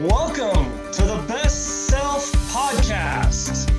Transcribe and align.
Welcome 0.00 0.72
to 0.90 1.02
the 1.04 1.24
Best 1.28 1.86
Self 1.86 2.32
Podcast. 2.52 3.70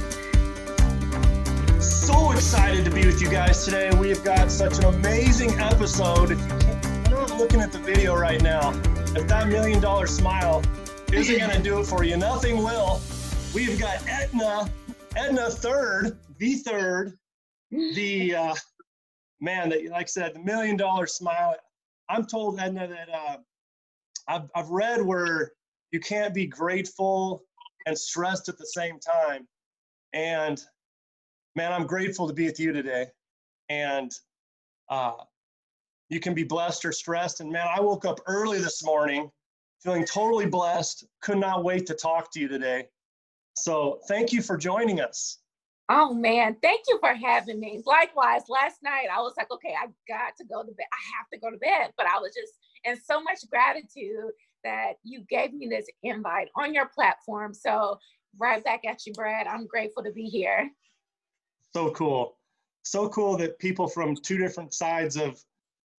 So 1.82 2.32
excited 2.32 2.86
to 2.86 2.92
be 2.92 3.06
with 3.06 3.22
you 3.22 3.30
guys 3.30 3.66
today. 3.66 3.92
We've 4.00 4.24
got 4.24 4.50
such 4.50 4.78
an 4.78 4.86
amazing 4.86 5.52
episode. 5.60 6.32
If 6.32 6.40
you 6.40 7.10
you're 7.10 7.20
not 7.28 7.38
looking 7.38 7.60
at 7.60 7.74
the 7.74 7.80
video 7.80 8.16
right 8.16 8.42
now, 8.42 8.70
if 9.14 9.28
that 9.28 9.50
million 9.50 9.82
dollar 9.82 10.08
smile 10.08 10.64
isn't 11.12 11.38
going 11.38 11.52
to 11.52 11.62
do 11.62 11.82
it 11.82 11.86
for 11.86 12.06
you, 12.06 12.16
nothing 12.16 12.64
will. 12.64 13.02
We've 13.54 13.78
got 13.78 14.02
Edna, 14.08 14.72
Edna 15.18 15.50
third, 15.50 16.18
the 16.38 16.54
third, 16.56 17.18
the 17.72 18.36
uh, 18.36 18.56
man 19.42 19.68
that, 19.68 19.84
like 19.90 20.04
I 20.04 20.06
said, 20.06 20.36
the 20.36 20.40
million 20.40 20.78
dollar 20.78 21.08
smile. 21.08 21.56
I'm 22.08 22.26
told 22.26 22.58
Edna 22.58 22.88
that 22.88 23.10
uh, 23.14 23.38
I've, 24.30 24.50
I've 24.56 24.70
read 24.70 25.02
where 25.02 25.52
you 25.92 26.00
can't 26.00 26.34
be 26.34 26.46
grateful 26.46 27.44
and 27.86 27.98
stressed 27.98 28.50
at 28.50 28.58
the 28.58 28.66
same 28.66 29.00
time. 29.00 29.48
And 30.14 30.62
man, 31.56 31.72
I'm 31.72 31.86
grateful 31.86 32.28
to 32.28 32.34
be 32.34 32.46
with 32.46 32.60
you 32.60 32.74
today. 32.74 33.08
And 33.70 34.12
uh, 34.90 35.14
you 36.10 36.20
can 36.20 36.34
be 36.34 36.44
blessed 36.44 36.86
or 36.86 36.92
stressed. 36.92 37.42
And 37.42 37.52
man, 37.52 37.68
I 37.74 37.80
woke 37.82 38.06
up 38.06 38.20
early 38.28 38.60
this 38.60 38.84
morning 38.84 39.30
feeling 39.84 40.06
totally 40.06 40.46
blessed. 40.46 41.06
Could 41.22 41.38
not 41.38 41.64
wait 41.64 41.86
to 41.88 41.94
talk 41.94 42.32
to 42.34 42.40
you 42.40 42.48
today. 42.48 42.88
So 43.56 44.00
thank 44.08 44.34
you 44.34 44.42
for 44.42 44.58
joining 44.58 45.00
us. 45.00 45.40
Oh 45.88 46.16
man, 46.16 46.58
thank 46.64 46.82
you 46.88 46.98
for 47.00 47.14
having 47.14 47.60
me. 47.60 47.82
Likewise, 47.86 48.42
last 48.50 48.82
night 48.82 49.06
I 49.16 49.22
was 49.22 49.34
like, 49.38 49.52
okay, 49.52 49.76
I 49.80 49.86
got 50.08 50.36
to 50.38 50.44
go 50.44 50.64
to 50.64 50.72
bed. 50.72 50.88
I 50.92 51.18
have 51.18 51.30
to 51.32 51.40
go 51.40 51.52
to 51.52 51.58
bed. 51.58 51.94
But 51.96 52.08
I 52.08 52.18
was 52.20 52.34
just 52.34 52.54
in 52.84 53.00
so 53.00 53.22
much 53.22 53.48
gratitude 53.52 54.32
that 54.66 54.96
you 55.04 55.24
gave 55.30 55.54
me 55.54 55.68
this 55.70 55.86
invite 56.04 56.50
on 56.58 56.74
your 56.74 56.90
platform. 56.94 57.54
So 57.54 57.98
right 58.38 58.62
back 58.64 58.82
at 58.86 59.06
you, 59.06 59.14
Brad. 59.14 59.48
I'm 59.48 59.66
grateful 59.66 60.04
to 60.04 60.12
be 60.12 60.26
here. 60.26 60.70
So 61.74 61.92
cool. 61.92 62.38
So 62.84 63.08
cool 63.10 63.38
that 63.38 63.58
people 63.60 63.88
from 63.88 64.16
two 64.16 64.38
different 64.38 64.74
sides 64.74 65.16
of 65.16 65.42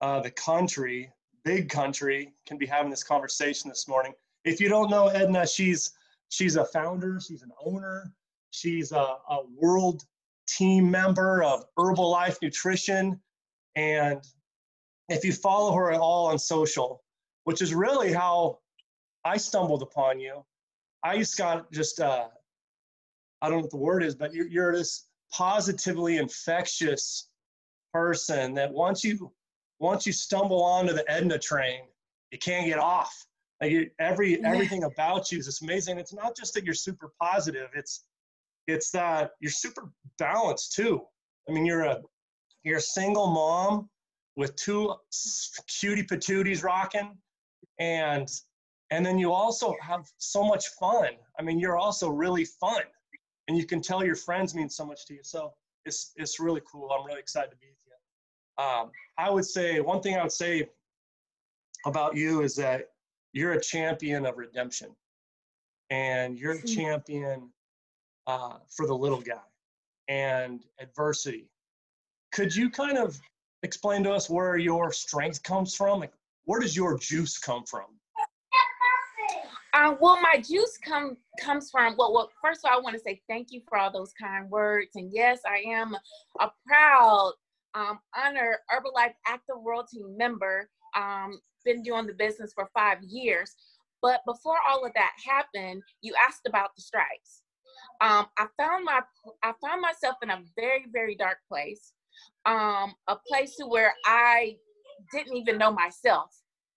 uh, 0.02 0.20
the 0.20 0.30
country, 0.30 1.10
big 1.44 1.68
country, 1.68 2.34
can 2.46 2.58
be 2.58 2.66
having 2.66 2.90
this 2.90 3.02
conversation 3.02 3.70
this 3.70 3.88
morning. 3.88 4.12
If 4.44 4.60
you 4.60 4.68
don't 4.68 4.90
know 4.90 5.08
Edna, 5.08 5.46
she's 5.46 5.92
she's 6.28 6.56
a 6.56 6.64
founder, 6.64 7.18
she's 7.20 7.42
an 7.42 7.50
owner, 7.64 8.12
she's 8.50 8.92
a, 8.92 9.16
a 9.30 9.38
world 9.56 10.02
team 10.48 10.90
member 10.90 11.42
of 11.42 11.64
Herbalife 11.78 12.36
Nutrition. 12.42 13.20
And 13.74 14.22
if 15.08 15.24
you 15.24 15.32
follow 15.32 15.72
her 15.72 15.92
at 15.92 16.00
all 16.00 16.26
on 16.26 16.38
social, 16.38 17.02
which 17.46 17.62
is 17.62 17.72
really 17.72 18.12
how 18.12 18.58
I 19.24 19.36
stumbled 19.36 19.80
upon 19.80 20.18
you. 20.18 20.44
I 21.04 21.16
just 21.16 21.38
got 21.38 21.70
just 21.70 22.00
uh, 22.00 22.26
I 23.40 23.48
don't 23.48 23.58
know 23.58 23.62
what 23.62 23.70
the 23.70 23.76
word 23.76 24.02
is, 24.02 24.16
but 24.16 24.34
you're, 24.34 24.48
you're 24.48 24.74
this 24.74 25.06
positively 25.32 26.16
infectious 26.16 27.28
person 27.92 28.52
that 28.54 28.72
once 28.72 29.04
you 29.04 29.32
once 29.78 30.06
you 30.06 30.12
stumble 30.12 30.60
onto 30.60 30.92
the 30.92 31.08
Edna 31.08 31.38
train, 31.38 31.82
you 32.32 32.38
can't 32.38 32.66
get 32.66 32.80
off. 32.80 33.14
Like 33.60 33.70
you, 33.70 33.90
every 34.00 34.44
everything 34.44 34.82
about 34.82 35.30
you 35.30 35.38
is 35.38 35.46
just 35.46 35.62
amazing. 35.62 35.98
It's 35.98 36.12
not 36.12 36.36
just 36.36 36.52
that 36.54 36.64
you're 36.64 36.74
super 36.74 37.12
positive. 37.22 37.68
It's 37.76 38.06
it's 38.66 38.90
that 38.90 39.30
you're 39.38 39.52
super 39.52 39.92
balanced 40.18 40.72
too. 40.72 41.00
I 41.48 41.52
mean, 41.52 41.64
you're 41.64 41.84
a 41.84 42.00
you're 42.64 42.78
a 42.78 42.80
single 42.98 43.28
mom 43.28 43.88
with 44.34 44.56
two 44.56 44.96
cutie 45.68 46.02
patooties 46.02 46.64
rocking 46.64 47.16
and 47.78 48.28
and 48.90 49.04
then 49.04 49.18
you 49.18 49.32
also 49.32 49.74
have 49.80 50.06
so 50.18 50.44
much 50.44 50.68
fun. 50.80 51.10
I 51.38 51.42
mean 51.42 51.58
you're 51.58 51.76
also 51.76 52.08
really 52.08 52.44
fun 52.44 52.82
and 53.48 53.56
you 53.56 53.66
can 53.66 53.80
tell 53.80 54.04
your 54.04 54.16
friends 54.16 54.54
mean 54.54 54.68
so 54.68 54.84
much 54.84 55.06
to 55.06 55.14
you. 55.14 55.20
So 55.22 55.52
it's 55.84 56.12
it's 56.16 56.40
really 56.40 56.62
cool. 56.70 56.90
I'm 56.90 57.06
really 57.06 57.20
excited 57.20 57.50
to 57.50 57.56
be 57.56 57.66
with 57.66 57.78
you. 57.86 58.64
Um, 58.64 58.90
i 59.18 59.30
would 59.30 59.44
say 59.44 59.80
one 59.80 60.00
thing 60.00 60.16
i 60.16 60.22
would 60.22 60.32
say 60.32 60.68
about 61.86 62.16
you 62.16 62.42
is 62.42 62.56
that 62.56 62.88
you're 63.32 63.52
a 63.52 63.60
champion 63.60 64.24
of 64.24 64.38
redemption 64.38 64.88
and 65.90 66.38
you're 66.38 66.52
a 66.52 66.62
champion 66.62 67.50
uh, 68.26 68.56
for 68.74 68.86
the 68.86 68.94
little 68.94 69.20
guy 69.20 69.34
and 70.08 70.64
adversity. 70.80 71.48
Could 72.32 72.54
you 72.54 72.70
kind 72.70 72.98
of 72.98 73.18
explain 73.62 74.02
to 74.04 74.12
us 74.12 74.28
where 74.28 74.56
your 74.56 74.92
strength 74.92 75.42
comes 75.42 75.74
from? 75.74 76.00
Like 76.00 76.12
where 76.46 76.60
does 76.60 76.74
your 76.74 76.96
juice 76.98 77.38
come 77.38 77.64
from? 77.64 77.86
Uh, 79.74 79.94
well, 80.00 80.18
my 80.22 80.40
juice 80.40 80.78
come 80.82 81.18
comes 81.38 81.70
from 81.70 81.96
well, 81.98 82.14
well. 82.14 82.30
First 82.42 82.64
of 82.64 82.70
all, 82.70 82.78
I 82.78 82.80
want 82.80 82.94
to 82.94 83.02
say 83.02 83.20
thank 83.28 83.48
you 83.50 83.60
for 83.68 83.76
all 83.76 83.92
those 83.92 84.12
kind 84.18 84.48
words, 84.48 84.92
and 84.94 85.10
yes, 85.12 85.40
I 85.46 85.70
am 85.70 85.94
a 86.40 86.50
proud, 86.66 87.34
um, 87.74 87.98
honored 88.16 88.56
Herbalife 88.70 89.12
Active 89.26 89.56
World 89.60 89.86
Team 89.92 90.16
member. 90.16 90.70
Um, 90.96 91.38
been 91.66 91.82
doing 91.82 92.06
the 92.06 92.14
business 92.14 92.52
for 92.54 92.70
five 92.72 93.02
years, 93.02 93.54
but 94.00 94.20
before 94.24 94.56
all 94.66 94.86
of 94.86 94.92
that 94.94 95.12
happened, 95.26 95.82
you 96.00 96.14
asked 96.26 96.46
about 96.48 96.70
the 96.74 96.80
stripes. 96.80 97.42
Um, 98.00 98.26
I 98.38 98.46
found 98.56 98.84
my 98.84 99.00
I 99.42 99.52
found 99.62 99.82
myself 99.82 100.16
in 100.22 100.30
a 100.30 100.42
very 100.56 100.86
very 100.90 101.16
dark 101.16 101.38
place, 101.48 101.92
um, 102.46 102.94
a 103.08 103.16
place 103.28 103.56
to 103.56 103.66
where 103.66 103.92
I 104.06 104.56
didn't 105.12 105.36
even 105.36 105.58
know 105.58 105.70
myself. 105.70 106.30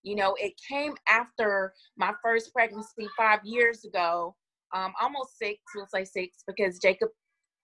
You 0.03 0.15
know, 0.15 0.35
it 0.39 0.53
came 0.67 0.95
after 1.07 1.73
my 1.97 2.13
first 2.23 2.53
pregnancy 2.53 3.07
five 3.17 3.39
years 3.43 3.83
ago, 3.83 4.35
um, 4.73 4.93
almost 5.01 5.37
six, 5.37 5.59
we'll 5.75 5.87
say 5.87 6.05
six, 6.05 6.43
because 6.47 6.79
Jacob, 6.79 7.09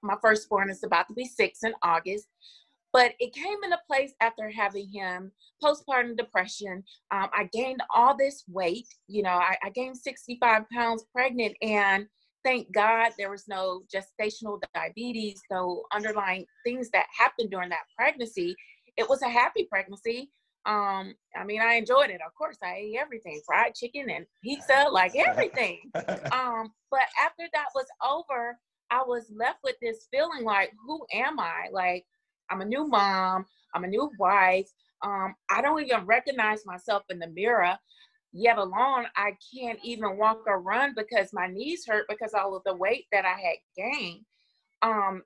my 0.02 0.16
firstborn, 0.22 0.70
is 0.70 0.84
about 0.84 1.08
to 1.08 1.14
be 1.14 1.26
six 1.26 1.64
in 1.64 1.74
August. 1.82 2.28
But 2.92 3.14
it 3.20 3.34
came 3.34 3.58
into 3.64 3.78
place 3.88 4.14
after 4.22 4.50
having 4.50 4.88
him 4.90 5.32
postpartum 5.62 6.16
depression. 6.18 6.84
Um, 7.12 7.28
I 7.34 7.50
gained 7.52 7.82
all 7.94 8.16
this 8.16 8.44
weight. 8.48 8.88
You 9.08 9.24
know, 9.24 9.32
I, 9.32 9.58
I 9.64 9.70
gained 9.70 9.98
65 9.98 10.64
pounds 10.74 11.06
pregnant, 11.14 11.58
and 11.62 12.08
thank 12.46 12.72
God 12.74 13.12
there 13.18 13.32
was 13.32 13.50
no 13.50 13.82
gestational 13.94 14.62
diabetes, 14.74 15.42
no 15.52 15.84
underlying 15.92 16.46
things 16.66 16.90
that 16.92 17.08
happened 17.18 17.52
during 17.52 17.70
that 17.70 17.84
pregnancy. 17.98 18.56
It 18.96 19.10
was 19.10 19.22
a 19.24 19.30
happy 19.30 19.68
pregnancy. 19.70 20.32
Um, 20.66 21.14
I 21.36 21.44
mean, 21.46 21.62
I 21.62 21.76
enjoyed 21.76 22.10
it. 22.10 22.22
Of 22.26 22.34
course, 22.36 22.58
I 22.64 22.76
ate 22.76 22.98
everything, 23.00 23.42
fried 23.46 23.76
chicken 23.76 24.10
and 24.10 24.26
pizza, 24.44 24.86
like 24.92 25.16
everything. 25.16 25.92
um, 26.32 26.72
but 26.90 27.02
after 27.24 27.44
that 27.54 27.68
was 27.76 27.86
over, 28.04 28.58
I 28.90 29.04
was 29.06 29.32
left 29.36 29.60
with 29.64 29.76
this 29.82 30.08
feeling 30.12 30.44
like, 30.44 30.72
who 30.86 31.06
am 31.14 31.40
I? 31.40 31.68
Like, 31.72 32.06
I'm 32.50 32.62
a 32.62 32.66
new 32.66 32.88
mom, 32.88 33.46
I'm 33.74 33.84
a 33.84 33.88
new 33.88 34.12
wife. 34.20 34.70
Um, 35.04 35.36
I 35.52 35.62
don't 35.62 35.84
even 35.84 36.06
recognize 36.06 36.66
myself 36.66 37.04
in 37.10 37.20
the 37.20 37.28
mirror, 37.28 37.78
yet 38.32 38.58
alone 38.58 39.06
I 39.16 39.32
can't 39.54 39.80
even 39.84 40.18
walk 40.18 40.44
or 40.48 40.62
run 40.62 40.94
because 40.96 41.30
my 41.34 41.48
knees 41.48 41.86
hurt 41.88 42.06
because 42.10 42.34
all 42.34 42.56
of 42.56 42.64
the 42.66 42.76
weight 42.76 43.06
that 43.12 43.26
I 43.26 43.40
had 43.40 43.58
gained. 43.76 44.26
Um, 44.82 45.24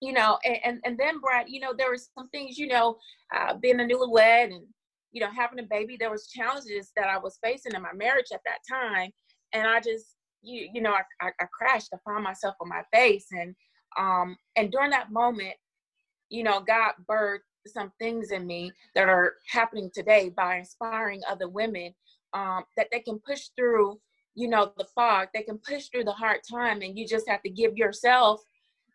you 0.00 0.12
know, 0.12 0.38
and, 0.44 0.56
and, 0.64 0.80
and 0.84 0.98
then 0.98 1.20
Brad, 1.20 1.46
you 1.48 1.60
know, 1.60 1.72
there 1.76 1.90
was 1.90 2.08
some 2.16 2.28
things, 2.30 2.58
you 2.58 2.66
know, 2.66 2.96
uh, 3.36 3.54
being 3.54 3.80
a 3.80 3.84
newlywed 3.84 4.44
and, 4.44 4.64
you 5.12 5.20
know, 5.20 5.30
having 5.30 5.58
a 5.58 5.64
baby, 5.68 5.96
there 5.98 6.10
was 6.10 6.28
challenges 6.28 6.92
that 6.96 7.08
I 7.08 7.18
was 7.18 7.38
facing 7.42 7.74
in 7.74 7.82
my 7.82 7.92
marriage 7.92 8.28
at 8.32 8.40
that 8.46 8.58
time. 8.68 9.10
And 9.52 9.66
I 9.66 9.80
just, 9.80 10.14
you, 10.42 10.68
you 10.72 10.80
know, 10.80 10.92
I, 10.92 11.02
I, 11.20 11.30
I 11.40 11.44
crashed, 11.52 11.88
I 11.92 11.98
found 12.08 12.24
myself 12.24 12.54
on 12.60 12.68
my 12.68 12.82
face. 12.92 13.26
And, 13.32 13.54
um, 13.98 14.36
and 14.56 14.70
during 14.70 14.90
that 14.90 15.12
moment, 15.12 15.54
you 16.30 16.44
know, 16.44 16.60
God 16.60 16.92
birthed 17.08 17.40
some 17.66 17.92
things 17.98 18.30
in 18.30 18.46
me 18.46 18.72
that 18.94 19.08
are 19.08 19.34
happening 19.50 19.90
today 19.92 20.30
by 20.34 20.56
inspiring 20.56 21.20
other 21.28 21.48
women 21.48 21.92
um, 22.32 22.64
that 22.76 22.86
they 22.90 23.00
can 23.00 23.20
push 23.26 23.48
through, 23.56 24.00
you 24.34 24.48
know, 24.48 24.72
the 24.78 24.86
fog, 24.94 25.28
they 25.34 25.42
can 25.42 25.58
push 25.58 25.88
through 25.88 26.04
the 26.04 26.12
hard 26.12 26.40
time. 26.48 26.80
And 26.80 26.96
you 26.98 27.06
just 27.06 27.28
have 27.28 27.42
to 27.42 27.50
give 27.50 27.76
yourself 27.76 28.40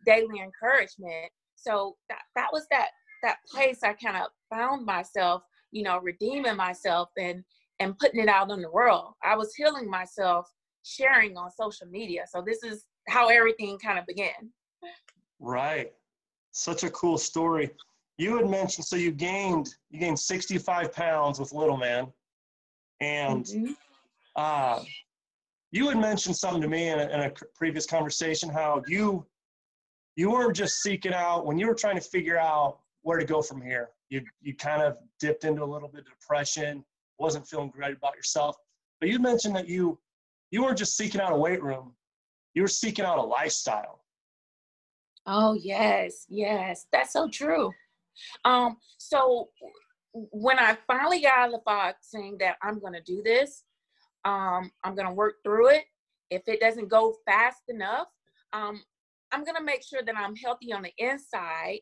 daily 0.06 0.42
encouragement. 0.42 1.32
So 1.56 1.96
that 2.10 2.22
that 2.36 2.50
was 2.52 2.66
that 2.72 2.90
that 3.24 3.38
place 3.50 3.80
I 3.84 3.94
kind 3.94 4.18
of 4.18 4.28
found 4.50 4.86
myself, 4.86 5.42
you 5.72 5.84
know, 5.84 6.00
redeeming 6.00 6.56
myself 6.56 7.10
and 7.18 7.44
and 7.80 7.98
putting 7.98 8.22
it 8.22 8.30
out 8.30 8.52
in 8.52 8.62
the 8.62 8.72
world. 8.72 9.14
I 9.24 9.36
was 9.36 9.54
healing 9.56 9.90
myself, 9.90 10.48
sharing 10.84 11.36
on 11.38 11.52
social 11.52 11.88
media. 11.88 12.24
So 12.32 12.44
this 12.46 12.64
is 12.64 12.86
how 13.10 13.28
everything 13.28 13.78
kind 13.84 14.00
of 14.00 14.06
began. 14.06 14.52
Right. 15.40 15.92
Such 16.52 16.84
a 16.84 16.90
cool 16.92 17.18
story. 17.18 17.72
You 18.18 18.38
had 18.38 18.50
mentioned 18.50 18.86
so 18.86 18.96
you 18.96 19.12
gained 19.12 19.68
you 19.90 20.00
gained 20.00 20.20
65 20.20 20.94
pounds 20.94 21.40
with 21.40 21.52
little 21.52 21.78
man. 21.78 22.08
And 23.02 23.46
mm-hmm. 23.46 23.74
uh 24.36 24.84
you 25.72 25.90
had 25.90 25.98
mentioned 25.98 26.38
something 26.38 26.62
to 26.62 26.70
me 26.70 26.88
in 26.88 27.00
a, 27.00 27.04
in 27.10 27.20
a 27.22 27.32
previous 27.54 27.86
conversation 27.86 28.50
how 28.50 28.82
you 28.88 29.26
you 30.16 30.32
weren't 30.32 30.56
just 30.56 30.82
seeking 30.82 31.14
out 31.14 31.46
when 31.46 31.58
you 31.58 31.68
were 31.68 31.76
trying 31.76 31.96
to 31.96 32.02
figure 32.02 32.38
out 32.38 32.80
where 33.02 33.20
to 33.20 33.26
go 33.26 33.42
from 33.42 33.62
here. 33.62 33.90
You 34.10 34.22
you 34.42 34.56
kind 34.56 34.82
of 34.82 34.98
dipped 35.20 35.44
into 35.44 35.64
a 35.64 35.66
little 35.66 35.90
bit 35.90 36.02
of 36.02 36.08
depression, 36.08 36.84
wasn't 37.20 37.48
feeling 37.48 37.70
great 37.70 37.98
about 37.98 38.16
yourself. 38.16 38.56
But 39.00 39.10
you 39.10 39.20
mentioned 39.20 39.56
that 39.56 39.68
you 39.68 40.00
you 40.52 40.64
weren't 40.64 40.78
just 40.78 40.96
seeking 40.96 41.22
out 41.22 41.34
a 41.34 41.38
weight 41.38 41.62
room, 41.62 41.94
you 42.54 42.62
were 42.62 42.68
seeking 42.68 43.06
out 43.06 43.20
a 43.20 43.22
lifestyle. 43.22 44.02
Oh, 45.28 45.54
yes, 45.54 46.26
yes, 46.30 46.86
that's 46.92 47.14
so 47.14 47.28
true. 47.28 47.72
Um, 48.46 48.78
so 48.98 49.50
when 50.14 50.60
I 50.60 50.78
finally 50.88 51.22
got 51.22 51.38
out 51.38 51.46
of 51.48 51.52
the 51.54 51.62
box 51.66 52.12
saying 52.12 52.38
that 52.40 52.56
I'm 52.62 52.80
to 52.94 53.02
do 53.02 53.22
this, 53.24 53.64
um, 54.24 54.72
I'm 54.84 54.96
to 55.08 55.14
work 55.14 55.36
through 55.44 55.70
it. 55.70 55.84
If 56.30 56.44
it 56.48 56.60
doesn't 56.60 56.90
go 56.90 57.16
fast 57.26 57.64
enough, 57.68 58.08
um, 58.54 58.82
I'm 59.32 59.44
going 59.44 59.58
to 59.58 59.64
make 59.64 59.84
sure 59.84 60.02
that 60.04 60.16
I'm 60.18 60.36
healthy 60.36 60.72
on 60.72 60.84
the 60.84 60.92
inside, 60.98 61.80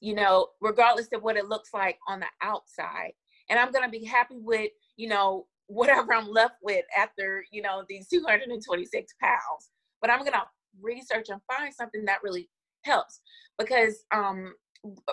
you 0.00 0.14
know, 0.14 0.48
regardless 0.60 1.08
of 1.12 1.22
what 1.22 1.36
it 1.36 1.48
looks 1.48 1.70
like 1.74 1.98
on 2.06 2.20
the 2.20 2.26
outside. 2.42 3.12
And 3.50 3.58
I'm 3.58 3.72
going 3.72 3.84
to 3.84 3.90
be 3.90 4.04
happy 4.04 4.38
with, 4.38 4.70
you 4.96 5.08
know, 5.08 5.46
whatever 5.66 6.14
I'm 6.14 6.28
left 6.28 6.54
with 6.62 6.84
after, 6.96 7.44
you 7.52 7.60
know, 7.60 7.84
these 7.88 8.08
226 8.08 9.14
pounds. 9.22 9.70
But 10.00 10.10
I'm 10.10 10.20
going 10.20 10.32
to 10.32 10.44
research 10.80 11.28
and 11.28 11.40
find 11.46 11.74
something 11.74 12.04
that 12.06 12.22
really 12.22 12.48
helps 12.84 13.20
because 13.58 14.04
um, 14.14 14.54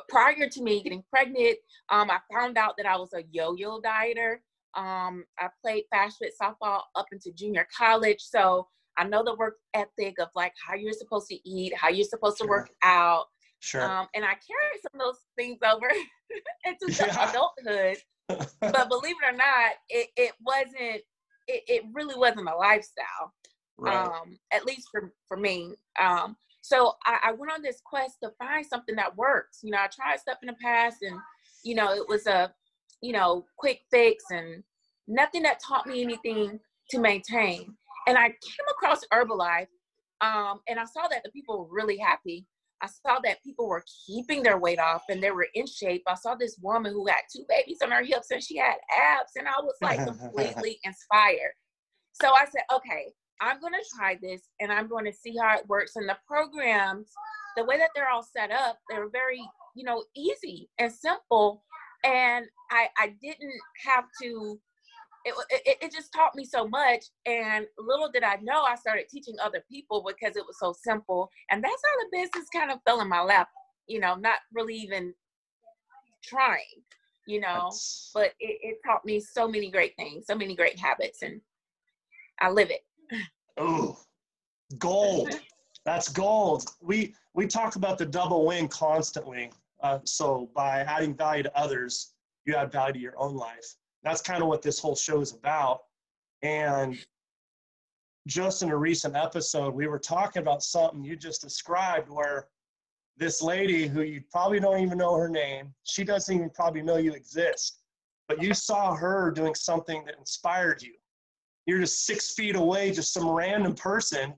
prior 0.07 0.48
to 0.48 0.62
me 0.62 0.81
getting 0.81 1.04
pregnant, 1.10 1.57
um, 1.89 2.10
I 2.10 2.19
found 2.33 2.57
out 2.57 2.75
that 2.77 2.86
I 2.86 2.95
was 2.95 3.13
a 3.13 3.24
yo-yo 3.31 3.81
dieter. 3.81 4.38
Um, 4.75 5.25
I 5.39 5.50
played 5.62 5.86
fast 5.92 6.18
fit 6.22 6.33
softball 6.42 6.81
up 6.95 7.07
into 7.12 7.31
junior 7.31 7.68
college, 7.75 8.19
so 8.19 8.68
I 8.97 9.03
know 9.06 9.24
the 9.24 9.36
work 9.36 9.57
ethic 9.74 10.19
of 10.19 10.30
like 10.36 10.53
how 10.65 10.75
you're 10.75 10.94
supposed 10.94 11.27
to 11.27 11.50
eat, 11.50 11.74
how 11.75 11.89
you're 11.89 12.06
supposed 12.06 12.38
to 12.38 12.47
work 12.47 12.69
out. 12.83 13.25
Sure. 13.59 13.81
Um, 13.81 14.07
and 14.13 14.24
I 14.24 14.30
carried 14.30 14.81
some 14.81 15.00
of 15.00 15.07
those 15.07 15.19
things 15.38 15.59
over 15.63 15.88
into 16.65 16.92
yeah. 16.92 17.30
adulthood. 17.30 17.97
but 18.59 18.89
believe 18.89 19.15
it 19.21 19.33
or 19.33 19.38
not, 19.38 19.71
it, 19.89 20.09
it 20.15 20.33
wasn't. 20.45 21.01
It, 21.47 21.63
it 21.68 21.83
really 21.94 22.15
wasn't 22.18 22.50
a 22.50 22.56
lifestyle. 22.56 23.33
Right. 23.77 23.95
Um, 23.95 24.38
at 24.51 24.65
least 24.65 24.88
for 24.92 25.13
for 25.27 25.38
me. 25.38 25.74
Um, 26.00 26.38
so 26.62 26.94
I, 27.06 27.19
I 27.25 27.31
went 27.33 27.51
on 27.51 27.62
this 27.62 27.81
quest 27.86 28.15
to 28.24 28.31
find 28.39 28.65
something 28.65 28.95
that 28.95 29.15
works. 29.15 29.59
You 29.62 29.71
know, 29.71 29.77
I 29.77 29.88
tried 29.88 30.19
stuff 30.19 30.39
in 30.41 30.48
the 30.48 30.56
past, 30.62 30.98
and 31.01 31.19
you 31.63 31.75
know, 31.75 31.94
it 31.94 32.07
was 32.07 32.25
a 32.25 32.51
you 33.01 33.13
know 33.13 33.45
quick 33.57 33.81
fix 33.91 34.24
and 34.31 34.63
nothing 35.07 35.44
that 35.44 35.59
taught 35.59 35.86
me 35.86 36.01
anything 36.01 36.59
to 36.89 37.00
maintain. 37.00 37.75
And 38.07 38.17
I 38.17 38.27
came 38.27 38.67
across 38.71 39.01
Herbalife, 39.11 39.67
um, 40.21 40.59
and 40.67 40.79
I 40.79 40.85
saw 40.85 41.07
that 41.07 41.23
the 41.23 41.31
people 41.31 41.59
were 41.59 41.75
really 41.75 41.97
happy. 41.97 42.45
I 42.81 42.87
saw 42.87 43.19
that 43.23 43.43
people 43.43 43.67
were 43.67 43.83
keeping 44.05 44.43
their 44.43 44.59
weight 44.59 44.79
off 44.79 45.03
and 45.09 45.23
they 45.23 45.31
were 45.31 45.47
in 45.55 45.65
shape. 45.65 46.03
I 46.07 46.15
saw 46.15 46.35
this 46.35 46.57
woman 46.61 46.91
who 46.91 47.07
had 47.07 47.21
two 47.33 47.45
babies 47.47 47.79
on 47.81 47.89
her 47.91 48.03
hips 48.03 48.31
and 48.31 48.43
she 48.43 48.57
had 48.57 48.75
abs, 48.95 49.31
and 49.35 49.47
I 49.47 49.59
was 49.61 49.75
like 49.81 50.03
completely 50.05 50.79
inspired. 50.83 51.53
So 52.13 52.31
I 52.33 52.45
said, 52.45 52.63
okay, 52.73 53.13
I'm 53.41 53.59
going 53.59 53.73
to 53.73 53.95
try 53.97 54.17
this 54.21 54.41
and 54.59 54.71
I'm 54.71 54.87
going 54.87 55.05
to 55.05 55.13
see 55.13 55.35
how 55.39 55.57
it 55.57 55.67
works. 55.67 55.95
And 55.95 56.07
the 56.07 56.17
programs, 56.27 57.11
the 57.57 57.65
way 57.65 57.77
that 57.77 57.89
they're 57.95 58.09
all 58.09 58.23
set 58.23 58.51
up, 58.51 58.79
they're 58.89 59.09
very, 59.09 59.41
you 59.75 59.83
know, 59.83 60.03
easy 60.15 60.69
and 60.79 60.91
simple. 60.91 61.63
And 62.03 62.45
I, 62.71 62.87
I 62.97 63.15
didn't 63.21 63.59
have 63.85 64.05
to, 64.21 64.59
it, 65.25 65.33
it, 65.50 65.77
it 65.81 65.92
just 65.92 66.13
taught 66.13 66.36
me 66.36 66.45
so 66.45 66.68
much. 66.68 67.06
And 67.25 67.66
little 67.80 68.10
did 68.12 68.24
I 68.24 68.38
know, 68.42 68.62
I 68.63 68.75
started 68.75 69.10
teaching 69.10 69.36
other 69.44 69.63
people 69.69 70.06
because 70.07 70.36
it 70.38 70.45
was 70.45 70.57
so 70.60 70.74
simple. 70.83 71.30
And 71.50 71.63
that's 71.63 71.81
how 71.83 72.00
the 72.00 72.18
business 72.24 72.48
kind 72.54 72.72
of 72.72 72.80
fell 72.86 73.01
in 73.01 73.10
my 73.10 73.22
lap, 73.22 73.50
you 73.88 74.00
know, 74.00 74.16
not 74.16 74.38
really 74.54 74.75
even 74.75 75.13
trying, 76.24 76.81
you 77.27 77.39
know, 77.39 77.66
that's... 77.66 78.12
but 78.13 78.33
it, 78.39 78.60
it 78.62 78.77
taught 78.86 79.04
me 79.04 79.19
so 79.19 79.48
many 79.48 79.72
great 79.72 79.95
things, 79.98 80.25
so 80.27 80.36
many 80.36 80.56
great 80.56 80.80
habits. 80.80 81.24
And 81.24 81.42
I 82.39 82.51
live 82.51 82.69
it. 82.69 82.81
Oh, 83.57 83.98
gold. 84.77 85.39
That's 85.86 86.10
gold. 86.10 86.66
We 86.81 87.13
we 87.36 87.45
talk 87.45 87.75
about 87.75 88.00
the 88.00 88.07
double 88.07 88.48
win 88.48 88.68
constantly. 88.68 89.51
Uh, 89.83 90.00
so 90.04 90.50
by 90.56 90.80
adding 90.80 91.16
value 91.16 91.44
to 91.44 91.56
others, 91.56 92.16
you 92.45 92.56
add 92.56 92.72
value 92.72 92.94
to 92.94 93.00
your 93.00 93.13
own 93.19 93.36
life. 93.36 93.75
That's 94.05 94.21
kind 94.21 94.41
of 94.41 94.47
what 94.47 94.61
this 94.61 94.79
whole 94.79 94.95
show 94.95 95.19
is 95.19 95.33
about. 95.33 95.81
And 96.41 96.97
just 98.27 98.61
in 98.61 98.69
a 98.69 98.77
recent 98.77 99.15
episode, 99.15 99.75
we 99.75 99.87
were 99.87 99.99
talking 99.99 100.41
about 100.41 100.63
something 100.63 101.03
you 101.03 101.17
just 101.17 101.41
described 101.41 102.09
where 102.09 102.47
this 103.17 103.41
lady 103.41 103.87
who 103.87 104.01
you 104.03 104.21
probably 104.31 104.61
don't 104.61 104.79
even 104.79 104.97
know 104.97 105.15
her 105.15 105.29
name, 105.29 105.73
she 105.83 106.03
doesn't 106.03 106.33
even 106.33 106.49
probably 106.49 106.81
know 106.81 106.97
you 106.97 107.11
exist, 107.11 107.79
but 108.29 108.41
you 108.41 108.53
saw 108.53 108.95
her 108.95 109.31
doing 109.31 109.55
something 109.55 110.05
that 110.05 110.15
inspired 110.17 110.81
you 110.81 110.93
you're 111.65 111.79
just 111.79 112.05
six 112.05 112.33
feet 112.33 112.55
away, 112.55 112.91
just 112.91 113.13
some 113.13 113.27
random 113.27 113.73
person. 113.73 114.33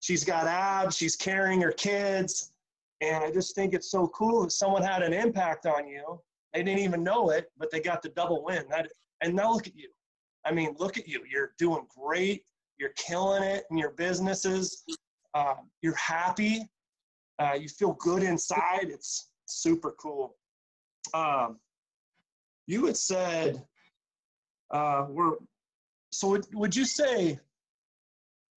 She's 0.00 0.24
got 0.24 0.46
abs, 0.46 0.96
she's 0.96 1.16
carrying 1.16 1.60
her 1.60 1.72
kids. 1.72 2.52
And 3.00 3.22
I 3.24 3.30
just 3.30 3.54
think 3.54 3.74
it's 3.74 3.90
so 3.90 4.08
cool 4.08 4.42
that 4.42 4.52
someone 4.52 4.82
had 4.82 5.02
an 5.02 5.12
impact 5.12 5.66
on 5.66 5.86
you. 5.86 6.20
They 6.54 6.62
didn't 6.62 6.80
even 6.80 7.02
know 7.02 7.30
it, 7.30 7.50
but 7.58 7.70
they 7.70 7.80
got 7.80 8.02
the 8.02 8.10
double 8.10 8.44
win. 8.44 8.64
That, 8.70 8.88
and 9.22 9.34
now 9.34 9.52
look 9.52 9.66
at 9.66 9.76
you. 9.76 9.88
I 10.44 10.52
mean, 10.52 10.74
look 10.78 10.98
at 10.98 11.08
you. 11.08 11.22
You're 11.30 11.52
doing 11.58 11.86
great. 11.88 12.44
You're 12.78 12.92
killing 12.96 13.42
it 13.42 13.64
in 13.70 13.78
your 13.78 13.90
businesses. 13.90 14.84
Uh, 15.34 15.54
you're 15.80 15.94
happy. 15.96 16.68
Uh, 17.38 17.54
you 17.54 17.68
feel 17.68 17.92
good 17.94 18.22
inside. 18.22 18.84
It's 18.88 19.30
super 19.46 19.94
cool. 19.98 20.36
Um, 21.14 21.58
you 22.66 22.86
had 22.86 22.96
said 22.96 23.62
uh, 24.70 25.06
we're 25.08 25.34
so 26.10 26.28
would, 26.28 26.46
would 26.54 26.74
you 26.74 26.84
say 26.84 27.38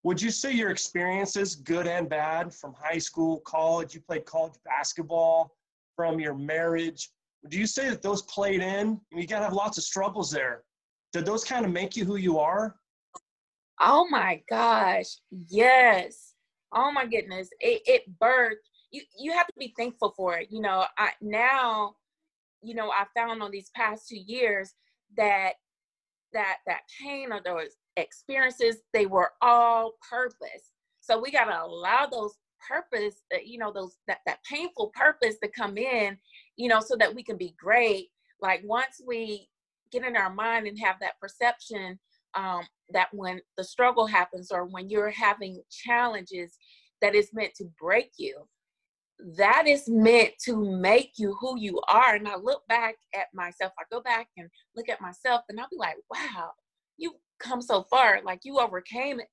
would 0.04 0.22
you 0.22 0.30
say 0.30 0.52
your 0.52 0.70
experiences 0.70 1.56
good 1.56 1.88
and 1.88 2.08
bad 2.08 2.54
from 2.54 2.74
high 2.78 2.98
school 2.98 3.40
college 3.42 3.96
you 3.96 4.02
played 4.02 4.26
college 4.26 4.54
basketball 4.66 5.56
from 5.96 6.20
your 6.20 6.34
marriage 6.36 7.10
do 7.50 7.60
you 7.60 7.68
say 7.68 7.90
that 7.90 8.02
those 8.02 8.24
played 8.24 8.62
in? 8.62 9.00
You 9.12 9.28
got 9.28 9.40
to 9.40 9.46
have 9.46 9.54
lots 9.54 9.78
of 9.78 9.84
struggles 9.84 10.32
there. 10.32 10.64
Did 11.14 11.26
those 11.26 11.44
kind 11.44 11.66
of 11.66 11.72
make 11.72 11.96
you 11.96 12.06
who 12.06 12.18
you 12.18 12.40
are? 12.40 12.76
Oh 13.80 14.08
my 14.10 14.42
gosh 14.50 15.18
yes. 15.50 16.34
Oh 16.74 16.92
my 16.92 17.06
goodness 17.06 17.50
it, 17.60 17.82
it 17.86 18.20
birthed 18.20 18.56
you 18.92 19.02
you 19.18 19.32
have 19.34 19.48
to 19.48 19.54
be 19.58 19.74
thankful 19.78 20.14
for 20.16 20.38
it 20.38 20.48
you 20.52 20.62
know 20.62 20.86
i 20.98 21.12
now 21.22 21.96
you 22.62 22.76
know 22.76 22.90
i 22.92 23.06
found 23.16 23.42
on 23.42 23.50
these 23.50 23.70
past 23.76 24.10
two 24.10 24.18
years 24.18 24.74
that 25.18 25.54
that 26.34 26.58
that 26.68 26.82
pain 27.02 27.32
or 27.32 27.42
those 27.44 27.78
experiences 27.98 28.78
they 28.94 29.06
were 29.06 29.32
all 29.42 29.94
purpose. 30.08 30.72
So 31.00 31.20
we 31.20 31.32
got 31.32 31.46
to 31.46 31.64
allow 31.64 32.08
those 32.08 32.34
purpose 32.68 33.24
uh, 33.34 33.38
you 33.44 33.58
know 33.58 33.72
those 33.72 33.98
that, 34.08 34.20
that 34.26 34.40
painful 34.50 34.92
purpose 34.96 35.36
to 35.42 35.50
come 35.50 35.78
in 35.78 36.18
you 36.58 36.68
know 36.68 36.80
so 36.80 36.96
that 36.96 37.14
we 37.14 37.24
can 37.24 37.38
be 37.38 37.56
great 37.60 38.10
like 38.42 38.62
once 38.66 39.02
we 39.06 39.48
get 39.92 40.04
in 40.04 40.16
our 40.16 40.34
mind 40.34 40.68
and 40.68 40.80
have 40.80 40.96
that 41.00 41.20
perception 41.20 42.00
um, 42.36 42.64
that 42.92 43.08
when 43.14 43.40
the 43.58 43.64
struggle 43.64 44.06
happens 44.06 44.52
or 44.52 44.66
when 44.66 44.90
you're 44.90 45.10
having 45.10 45.62
challenges 45.70 46.58
that 47.02 47.16
is 47.16 47.30
meant 47.34 47.54
to 47.56 47.66
break 47.80 48.12
you 48.18 48.46
that 49.38 49.68
is 49.68 49.88
meant 49.88 50.34
to 50.44 50.58
make 50.58 51.14
you 51.18 51.36
who 51.40 51.58
you 51.58 51.80
are. 51.88 52.16
And 52.16 52.28
I 52.28 52.36
look 52.36 52.68
back 52.68 52.96
at 53.14 53.28
myself, 53.34 53.72
I 53.80 53.84
go 53.92 54.02
back 54.02 54.28
and 54.38 54.50
look 54.76 54.90
at 54.90 55.02
myself, 55.02 55.42
and 55.50 55.60
I'll 55.60 55.70
be 55.70 55.78
like, 55.78 55.96
wow, 56.12 56.52
you 56.98 57.14
come 57.40 57.62
so 57.62 57.84
far, 57.84 58.22
like 58.24 58.42
you 58.44 58.60
overcame 58.60 59.20
it, 59.20 59.30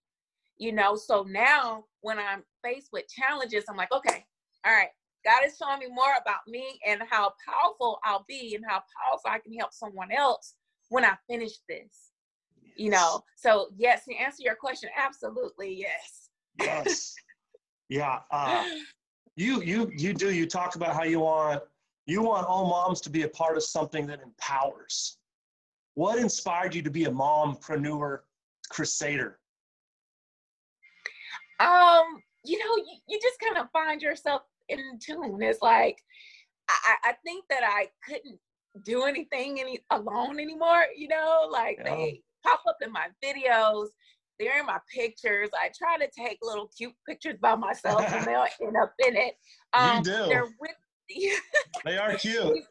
you 0.56 0.72
know. 0.72 0.96
So 0.96 1.26
now 1.28 1.84
when 2.00 2.18
I'm 2.18 2.44
faced 2.64 2.88
with 2.92 3.04
challenges, 3.08 3.64
I'm 3.68 3.76
like, 3.76 3.92
okay, 3.92 4.24
all 4.66 4.72
right, 4.72 4.88
God 5.24 5.44
is 5.44 5.56
showing 5.56 5.78
me 5.78 5.86
more 5.88 6.14
about 6.20 6.40
me 6.46 6.80
and 6.86 7.02
how 7.08 7.32
powerful 7.46 7.98
I'll 8.04 8.24
be 8.28 8.54
and 8.54 8.64
how 8.66 8.82
powerful 8.96 9.30
I 9.30 9.38
can 9.38 9.52
help 9.54 9.72
someone 9.72 10.10
else 10.12 10.54
when 10.88 11.04
I 11.04 11.14
finish 11.28 11.52
this. 11.68 12.10
You 12.76 12.90
know, 12.90 13.22
so 13.36 13.68
yes, 13.76 14.06
to 14.06 14.14
answer 14.14 14.42
your 14.42 14.54
question, 14.54 14.88
absolutely 14.96 15.74
yes. 15.74 16.30
Yes. 16.58 17.14
yeah. 17.88 18.20
Uh, 18.30 18.64
you 19.36 19.62
you 19.62 19.90
you 19.96 20.12
do 20.12 20.32
you 20.32 20.46
talk 20.46 20.76
about 20.76 20.94
how 20.94 21.04
you 21.04 21.20
want 21.20 21.62
you 22.06 22.22
want 22.22 22.46
all 22.46 22.66
moms 22.68 23.00
to 23.00 23.10
be 23.10 23.22
a 23.22 23.28
part 23.28 23.56
of 23.56 23.62
something 23.62 24.06
that 24.06 24.20
empowers 24.22 25.18
what 25.94 26.18
inspired 26.18 26.74
you 26.74 26.82
to 26.82 26.90
be 26.90 27.04
a 27.04 27.10
mompreneur 27.10 28.20
crusader 28.68 29.38
um 31.60 32.20
you 32.44 32.58
know 32.58 32.76
you, 32.76 32.98
you 33.08 33.20
just 33.20 33.38
kind 33.40 33.58
of 33.58 33.70
find 33.72 34.02
yourself 34.02 34.42
in 34.68 34.78
tune 35.04 35.42
it's 35.42 35.62
like 35.62 35.98
I, 36.68 37.10
I 37.10 37.12
think 37.24 37.44
that 37.50 37.62
i 37.64 37.88
couldn't 38.08 38.38
do 38.84 39.04
anything 39.04 39.60
any 39.60 39.80
alone 39.90 40.40
anymore 40.40 40.84
you 40.96 41.08
know 41.08 41.48
like 41.50 41.78
yeah. 41.78 41.94
they 41.94 42.22
pop 42.44 42.62
up 42.66 42.76
in 42.82 42.92
my 42.92 43.08
videos 43.22 43.88
they're 44.42 44.58
in 44.58 44.66
my 44.66 44.78
pictures. 44.92 45.50
I 45.54 45.70
try 45.76 45.98
to 45.98 46.10
take 46.10 46.38
little 46.42 46.68
cute 46.76 46.94
pictures 47.08 47.36
by 47.40 47.54
myself 47.54 48.02
and 48.12 48.24
they'll 48.26 48.46
end 48.66 48.76
up 48.82 48.92
in 49.06 49.16
it. 49.16 49.34
Um, 49.72 49.98
you 49.98 50.04
do. 50.04 50.26
They're 50.26 50.48
with 50.60 50.72
they 51.84 51.98
are 51.98 52.14
cute. 52.14 52.64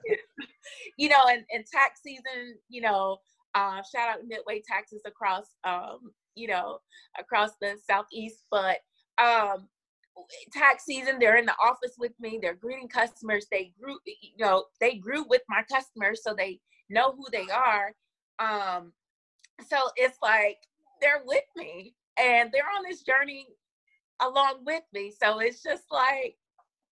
you 0.98 1.10
know, 1.10 1.24
and, 1.30 1.44
in 1.52 1.64
tax 1.72 2.02
season, 2.02 2.58
you 2.70 2.82
know, 2.82 3.18
Uh, 3.54 3.82
shout 3.84 4.10
out 4.10 4.26
Midway 4.26 4.62
Taxes 4.66 5.02
across, 5.06 5.46
um, 5.64 6.12
you 6.36 6.48
know, 6.48 6.80
across 7.20 7.52
the 7.62 7.78
southeast. 7.90 8.44
But 8.50 8.78
um, 9.18 9.68
tax 10.54 10.86
season, 10.86 11.18
they're 11.20 11.38
in 11.38 11.46
the 11.46 11.56
office 11.64 11.96
with 11.98 12.14
me. 12.20 12.40
They're 12.42 12.56
greeting 12.56 12.88
customers. 12.88 13.48
They 13.52 13.74
grew, 13.82 13.98
you 14.06 14.38
know, 14.40 14.66
they 14.80 14.96
grew 14.96 15.26
with 15.28 15.42
my 15.50 15.64
customers, 15.72 16.22
so 16.24 16.34
they 16.38 16.60
know 16.90 17.14
who 17.14 17.26
they 17.32 17.48
are. 17.52 17.94
Um, 18.40 18.94
so 19.68 19.78
it's 19.96 20.18
like 20.22 20.58
they're 21.02 21.24
with 21.26 21.44
me, 21.56 21.94
and 22.18 22.52
they're 22.52 22.64
on 22.64 22.84
this 22.88 23.02
journey 23.04 23.48
along 24.22 24.64
with 24.66 24.84
me. 24.94 25.12
So 25.22 25.40
it's 25.40 25.64
just 25.64 25.84
like 25.92 26.36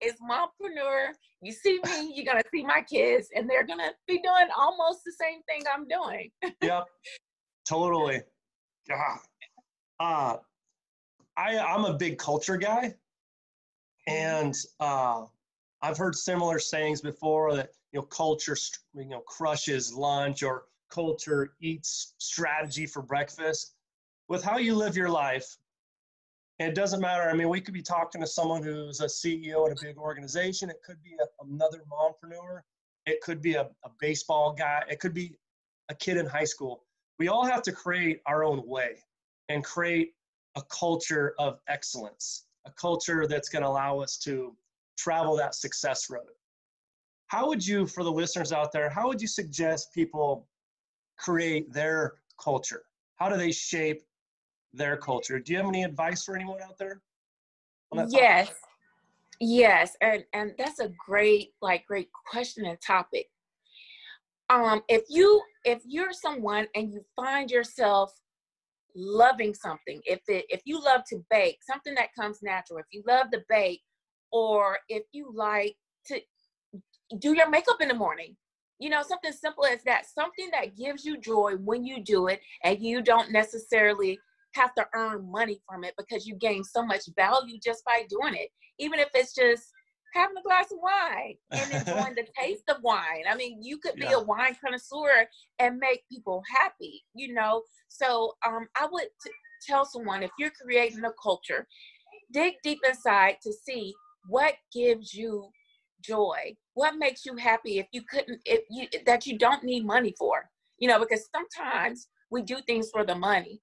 it's 0.02 0.20
mompreneur. 0.22 1.10
You 1.42 1.52
see 1.52 1.80
me, 1.86 2.14
you're 2.16 2.26
gonna 2.26 2.44
see 2.54 2.64
my 2.64 2.82
kids, 2.82 3.30
and 3.36 3.50
they're 3.50 3.66
gonna 3.66 3.92
be 4.08 4.22
doing 4.22 4.50
almost 4.58 5.02
the 5.06 5.14
same 5.20 5.42
thing 5.44 5.64
I'm 5.74 5.88
doing. 5.88 6.32
yep, 6.62 6.86
totally. 7.68 8.22
Yeah. 8.88 9.18
Uh, 10.00 10.38
I 11.40 11.58
I'm 11.58 11.86
a 11.86 11.94
big 11.94 12.18
culture 12.18 12.58
guy, 12.58 12.94
and 14.08 14.54
uh, 14.82 15.26
I've 15.82 15.98
heard 15.98 16.16
similar 16.16 16.60
sayings 16.60 17.00
before 17.02 17.56
that 17.56 17.70
you 17.94 18.00
know 18.00 18.06
culture 18.06 18.58
you 18.94 19.06
know 19.06 19.22
crushes 19.22 19.94
lunch 19.94 20.44
or 20.44 20.66
culture 20.90 21.54
eats 21.62 22.16
strategy 22.18 22.86
for 22.86 23.02
breakfast. 23.02 23.76
With 24.28 24.44
how 24.44 24.58
you 24.58 24.76
live 24.76 24.98
your 24.98 25.10
life, 25.10 25.58
it 26.60 26.76
doesn't 26.76 27.00
matter. 27.00 27.30
I 27.30 27.34
mean, 27.34 27.48
we 27.48 27.62
could 27.62 27.74
be 27.74 27.82
talking 27.82 28.20
to 28.20 28.28
someone 28.28 28.62
who's 28.62 29.00
a 29.00 29.06
CEO 29.06 29.66
at 29.66 29.80
a 29.80 29.82
big 29.82 29.98
organization. 29.98 30.70
It 30.70 30.82
could 30.86 31.02
be 31.02 31.16
a, 31.22 31.44
another 31.46 31.84
mompreneur. 31.90 32.62
It 33.06 33.22
could 33.22 33.42
be 33.42 33.54
a, 33.54 33.62
a 33.62 33.90
baseball 34.00 34.54
guy. 34.54 34.84
It 34.90 35.00
could 35.00 35.14
be 35.14 35.38
a 35.88 35.96
kid 35.96 36.18
in 36.18 36.26
high 36.26 36.44
school. 36.44 36.84
We 37.18 37.30
all 37.30 37.46
have 37.46 37.62
to 37.64 37.72
create 37.72 38.22
our 38.26 38.44
own 38.44 38.68
way 38.68 38.98
and 39.48 39.64
create 39.64 40.14
a 40.56 40.62
culture 40.64 41.34
of 41.40 41.60
excellence, 41.68 42.46
a 42.66 42.72
culture 42.72 43.28
that's 43.28 43.50
going 43.50 43.64
to 43.64 43.70
allow 43.70 44.00
us 44.00 44.18
to 44.18 44.56
travel 44.98 45.36
that 45.38 45.56
success 45.56 46.10
road. 46.10 46.24
How 47.28 47.48
would 47.48 47.66
you, 47.66 47.86
for 47.86 48.04
the 48.04 48.12
listeners 48.12 48.52
out 48.52 48.72
there, 48.72 48.90
how 48.90 49.08
would 49.08 49.22
you 49.22 49.28
suggest 49.28 49.94
people 49.94 50.48
create 51.18 51.72
their 51.72 52.16
culture? 52.38 52.84
How 53.18 53.30
do 53.30 53.38
they 53.38 53.52
shape 53.52 54.02
their 54.74 54.98
culture. 54.98 55.40
Do 55.40 55.52
you 55.52 55.58
have 55.58 55.68
any 55.68 55.84
advice 55.84 56.24
for 56.24 56.36
anyone 56.36 56.62
out 56.62 56.78
there? 56.78 57.02
Yes. 58.10 58.48
Topic? 58.48 58.62
Yes, 59.42 59.96
and 60.02 60.26
and 60.34 60.54
that's 60.58 60.80
a 60.80 60.92
great 61.06 61.54
like 61.62 61.86
great 61.86 62.10
question 62.30 62.66
and 62.66 62.80
topic. 62.82 63.28
Um 64.50 64.82
if 64.90 65.04
you 65.10 65.42
if 65.64 65.82
you're 65.86 66.12
someone 66.12 66.68
and 66.76 66.92
you 66.92 67.06
find 67.16 67.50
yourself 67.50 68.12
loving 68.96 69.54
something, 69.54 70.02
if 70.06 70.22
it 70.28 70.46
if 70.50 70.62
you 70.66 70.82
love 70.82 71.02
to 71.10 71.24
bake, 71.30 71.58
something 71.62 71.96
that 71.96 72.14
comes 72.20 72.40
natural, 72.42 72.80
if 72.80 72.86
you 72.92 73.04
love 73.08 73.32
to 73.32 73.42
bake 73.50 73.82
or 74.32 74.80
if 74.90 75.04
you 75.12 75.32
like 75.34 75.76
to 76.08 76.20
do 77.20 77.34
your 77.34 77.50
makeup 77.50 77.78
in 77.82 77.88
the 77.88 77.94
morning, 77.94 78.36
you 78.80 78.90
know, 78.90 79.02
something 79.04 79.32
simple 79.32 79.66
as 79.66 79.84
that, 79.84 80.06
something 80.06 80.50
that 80.52 80.78
gives 80.78 81.04
you 81.04 81.18
joy 81.20 81.54
when 81.64 81.86
you 81.86 82.04
do 82.04 82.28
it 82.28 82.40
and 82.64 82.80
you 82.82 83.02
don't 83.02 83.32
necessarily 83.32 84.18
have 84.56 84.74
to 84.76 84.86
earn 84.96 85.30
money 85.30 85.60
from 85.68 85.84
it 85.84 85.94
because 85.98 86.26
you 86.26 86.36
gain 86.36 86.64
so 86.64 86.84
much 86.86 87.02
value 87.16 87.58
just 87.64 87.84
by 87.86 88.04
doing 88.10 88.36
it. 88.36 88.50
Even 88.80 89.00
if 89.00 89.10
it's 89.14 89.36
just 89.36 89.72
having 90.14 90.38
a 90.38 90.42
glass 90.42 90.72
of 90.72 90.80
wine 90.82 91.36
and 91.52 91.72
enjoying 91.72 92.16
the 92.16 92.26
taste 92.40 92.64
of 92.70 92.78
wine. 92.84 93.24
I 93.30 93.36
mean, 93.36 93.62
you 93.62 93.78
could 93.78 93.96
be 93.96 94.06
yeah. 94.06 94.16
a 94.16 94.24
wine 94.24 94.56
connoisseur 94.64 95.28
and 95.60 95.78
make 95.78 96.04
people 96.12 96.44
happy, 96.60 97.04
you 97.14 97.34
know. 97.34 97.64
So 97.88 98.34
um, 98.46 98.68
I 98.80 98.88
would 98.92 99.08
t- 99.24 99.32
tell 99.68 99.86
someone 99.86 100.24
if 100.24 100.32
you're 100.38 100.52
creating 100.62 101.04
a 101.04 101.12
culture, 101.22 101.68
dig 102.32 102.56
deep 102.64 102.80
inside 102.88 103.38
to 103.44 103.54
see 103.54 103.94
what 104.28 104.56
gives 104.74 105.14
you 105.14 105.50
joy, 106.02 106.56
what 106.74 106.98
makes 106.98 107.26
you 107.26 107.36
happy 107.36 107.80
if 107.80 107.88
you 107.92 108.02
couldn't, 108.10 108.42
if 108.46 108.62
you 108.70 108.88
that 109.06 109.26
you 109.26 109.38
don't 109.38 109.64
need 109.64 109.86
money 109.86 110.14
for, 110.18 110.50
you 110.78 110.88
know, 110.88 111.00
because 111.00 111.28
sometimes 111.36 112.08
we 112.32 112.42
do 112.42 112.58
things 112.68 112.90
for 112.92 113.04
the 113.06 113.16
money 113.16 113.62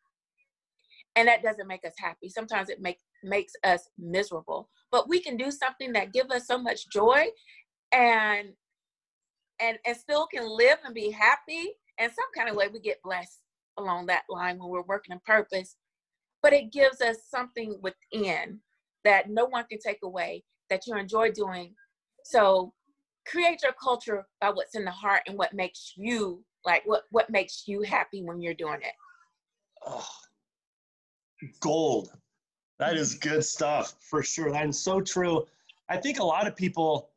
and 1.17 1.27
that 1.27 1.43
doesn't 1.43 1.67
make 1.67 1.85
us 1.85 1.95
happy 1.99 2.29
sometimes 2.29 2.69
it 2.69 2.81
make, 2.81 2.99
makes 3.25 3.55
us 3.65 3.89
miserable 3.99 4.69
but 4.91 5.09
we 5.09 5.21
can 5.21 5.37
do 5.37 5.51
something 5.51 5.93
that 5.93 6.13
give 6.13 6.31
us 6.31 6.47
so 6.47 6.59
much 6.59 6.89
joy 6.91 7.27
and 7.93 8.49
and 9.61 9.79
and 9.87 9.97
still 9.97 10.27
can 10.27 10.49
live 10.49 10.79
and 10.85 10.95
be 10.95 11.11
happy. 11.11 11.73
And 11.99 12.13
some 12.13 12.27
kind 12.37 12.51
of 12.51 12.57
way 12.57 12.69
we 12.69 12.81
get 12.81 13.03
blessed 13.03 13.41
along 13.79 14.07
that 14.07 14.25
line 14.29 14.59
when 14.59 14.69
we're 14.69 14.83
working 14.83 15.13
in 15.13 15.21
purpose. 15.25 15.77
But 16.43 16.53
it 16.53 16.73
gives 16.73 17.01
us 17.01 17.17
something 17.31 17.79
within 17.83 18.61
that 19.05 19.31
no 19.31 19.47
one 19.47 19.65
can 19.71 19.79
take 19.79 20.01
away 20.05 20.45
that 20.69 20.87
you 20.87 20.97
enjoy 20.97 21.31
doing. 21.31 21.75
So 22.25 22.73
create 23.27 23.63
your 23.63 23.73
culture 23.83 24.27
by 24.41 24.51
what's 24.51 24.75
in 24.75 24.85
the 24.85 24.91
heart 24.91 25.23
and 25.27 25.39
what 25.39 25.55
makes 25.55 25.95
you 25.97 26.45
like 26.65 26.83
what 26.85 27.05
what 27.11 27.31
makes 27.31 27.65
you 27.67 27.83
happy 27.83 28.23
when 28.23 28.41
you're 28.41 28.55
doing 28.55 28.81
it. 28.83 28.93
Oh, 29.87 30.09
gold. 31.61 32.11
That 32.79 32.97
is 32.97 33.15
good 33.15 33.45
stuff 33.45 33.95
for 34.01 34.23
sure. 34.23 34.51
That 34.53 34.67
is 34.67 34.79
so 34.79 35.01
true. 35.01 35.47
I 35.89 35.97
think 35.97 36.19
a 36.19 36.25
lot 36.25 36.47
of 36.47 36.55
people, 36.55 37.09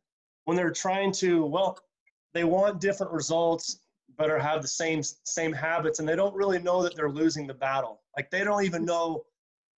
when 0.45 0.55
they're 0.55 0.71
trying 0.71 1.11
to, 1.13 1.45
well, 1.45 1.79
they 2.33 2.43
want 2.43 2.79
different 2.79 3.11
results, 3.11 3.79
but 4.17 4.29
are 4.29 4.39
have 4.39 4.61
the 4.61 4.67
same 4.67 5.01
same 5.23 5.53
habits, 5.53 5.99
and 5.99 6.07
they 6.07 6.15
don't 6.15 6.35
really 6.35 6.59
know 6.59 6.83
that 6.83 6.95
they're 6.95 7.09
losing 7.09 7.47
the 7.47 7.53
battle. 7.53 8.01
Like 8.15 8.29
they 8.29 8.43
don't 8.43 8.63
even 8.63 8.85
know 8.85 9.25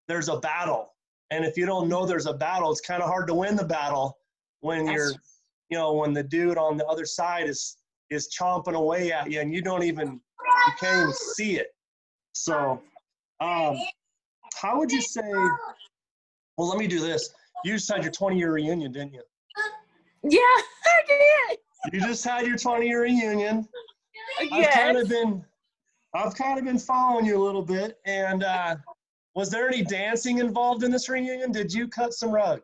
there's 0.08 0.30
a 0.30 0.38
battle. 0.38 0.94
And 1.30 1.46
if 1.46 1.58
you 1.58 1.66
don't 1.66 1.88
know 1.88 2.06
there's 2.06 2.26
a 2.26 2.34
battle, 2.34 2.72
it's 2.72 2.82
kind 2.82 3.02
of 3.02 3.10
hard 3.10 3.28
to 3.28 3.34
win 3.34 3.56
the 3.56 3.66
battle 3.66 4.18
when 4.60 4.86
That's 4.86 4.96
you're, 4.98 5.12
you 5.70 5.78
know, 5.78 5.94
when 5.94 6.14
the 6.14 6.24
dude 6.24 6.58
on 6.58 6.78
the 6.78 6.86
other 6.88 7.06
side 7.06 7.48
is 7.48 7.78
is 8.10 8.30
chomping 8.30 8.76
away 8.76 9.12
at 9.12 9.32
you, 9.32 9.40
and 9.40 9.54
you 9.54 9.62
don't 9.62 9.84
even 9.84 10.20
you 10.68 10.74
can't 10.80 11.02
even 11.04 11.14
see 11.14 11.58
it. 11.58 11.74
So, 12.34 12.82
um, 13.40 13.78
how 14.56 14.78
would 14.78 14.92
you 14.92 15.02
say? 15.02 15.22
Well, 16.58 16.70
let 16.70 16.78
me 16.78 16.88
do 16.88 17.00
this. 17.00 17.34
You 17.64 17.74
just 17.74 17.92
had 17.92 18.04
your 18.04 18.12
20 18.12 18.38
year 18.38 18.54
reunion, 18.54 18.92
didn't 18.92 19.14
you? 19.14 19.22
Yeah, 20.24 20.40
I 20.40 21.02
did. 21.08 21.60
You 21.94 22.02
just 22.02 22.24
had 22.24 22.46
your 22.46 22.58
20 22.58 22.88
year 22.88 23.04
reunion. 23.04 23.68
Yes. 24.40 24.68
I've 24.68 24.74
kind 24.74 24.98
of 24.98 25.10
been, 25.10 25.46
I've 26.14 26.36
kind 26.36 26.60
of 26.60 26.66
been 26.66 26.80
following 26.80 27.26
you 27.26 27.38
a 27.38 27.44
little 27.44 27.64
bit. 27.64 28.00
And 28.06 28.44
uh, 28.44 28.76
was 29.36 29.50
there 29.50 29.68
any 29.68 29.84
dancing 29.84 30.40
involved 30.40 30.84
in 30.84 30.92
this 30.92 31.10
reunion? 31.10 31.52
Did 31.52 31.74
you 31.74 31.88
cut 31.88 32.14
some 32.14 32.32
rug? 32.32 32.62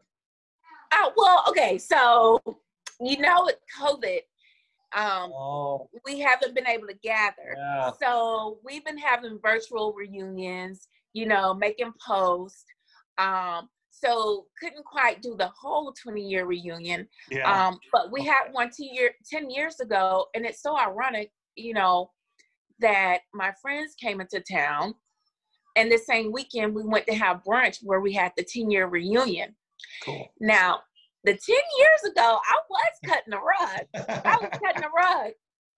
Uh, 0.91 1.09
well, 1.17 1.43
okay. 1.49 1.77
So, 1.77 2.39
you 2.99 3.17
know, 3.19 3.43
with 3.45 3.57
COVID, 3.79 4.19
um, 4.95 5.31
oh. 5.33 5.89
we 6.05 6.19
haven't 6.19 6.55
been 6.55 6.67
able 6.67 6.87
to 6.87 6.95
gather. 7.03 7.55
Yeah. 7.55 7.91
So 8.01 8.59
we've 8.63 8.85
been 8.85 8.97
having 8.97 9.39
virtual 9.41 9.93
reunions 9.93 10.87
you 11.17 11.25
know, 11.25 11.53
making 11.53 11.91
posts. 12.05 12.65
Um, 13.17 13.69
so 13.89 14.45
couldn't 14.59 14.85
quite 14.85 15.23
do 15.23 15.35
the 15.35 15.49
whole 15.59 15.91
20 15.91 16.21
year 16.21 16.45
reunion. 16.45 17.07
Yeah. 17.31 17.51
Um, 17.51 17.79
but 17.91 18.11
we 18.11 18.23
had 18.23 18.51
one 18.51 18.69
two 18.69 18.85
year 18.85 19.11
10 19.29 19.49
years 19.49 19.79
ago, 19.79 20.27
and 20.35 20.45
it's 20.45 20.61
so 20.61 20.77
ironic, 20.77 21.31
you 21.55 21.73
know, 21.73 22.11
that 22.79 23.21
my 23.33 23.51
friends 23.59 23.95
came 23.99 24.21
into 24.21 24.39
town 24.39 24.93
and 25.75 25.91
the 25.91 25.97
same 25.97 26.31
weekend 26.31 26.75
we 26.75 26.83
went 26.83 27.07
to 27.07 27.15
have 27.15 27.41
brunch 27.43 27.79
where 27.81 28.01
we 28.01 28.13
had 28.13 28.31
the 28.37 28.43
10 28.43 28.69
year 28.69 28.87
reunion. 28.87 29.55
Cool. 30.03 30.31
Now, 30.39 30.81
the 31.23 31.31
10 31.31 31.39
years 31.49 32.11
ago, 32.11 32.39
I 32.47 32.57
was 32.69 32.93
cutting 33.03 33.31
the 33.31 33.37
rug. 33.37 34.21
I 34.23 34.37
was 34.39 34.59
cutting 34.63 34.83
the 34.83 34.89
rug. 34.95 35.31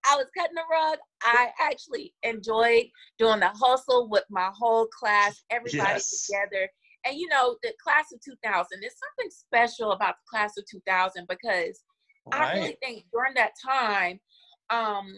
I 0.10 0.16
was 0.16 0.28
cutting 0.38 0.56
the 0.56 0.62
rug. 0.72 0.98
I 1.24 1.50
actually 1.60 2.14
enjoyed 2.24 2.86
doing 3.18 3.40
the 3.40 3.50
hustle 3.50 4.10
with 4.10 4.26
my 4.30 4.50
whole 4.54 4.88
class, 4.88 5.44
everybody 5.50 5.94
yes. 5.94 6.26
together. 6.28 6.70
And 7.06 7.18
you 7.18 7.28
know, 7.30 7.56
the 7.64 7.74
class 7.82 8.12
of 8.14 8.20
2000, 8.22 8.68
there's 8.82 8.94
something 8.94 9.32
special 9.32 9.92
about 9.92 10.16
the 10.16 10.30
class 10.30 10.58
of 10.58 10.66
2000 10.70 11.28
because 11.28 11.82
right. 12.32 12.42
I 12.42 12.54
really 12.54 12.78
think 12.84 13.06
during 13.12 13.34
that 13.36 13.52
time, 13.64 14.20
um, 14.70 15.14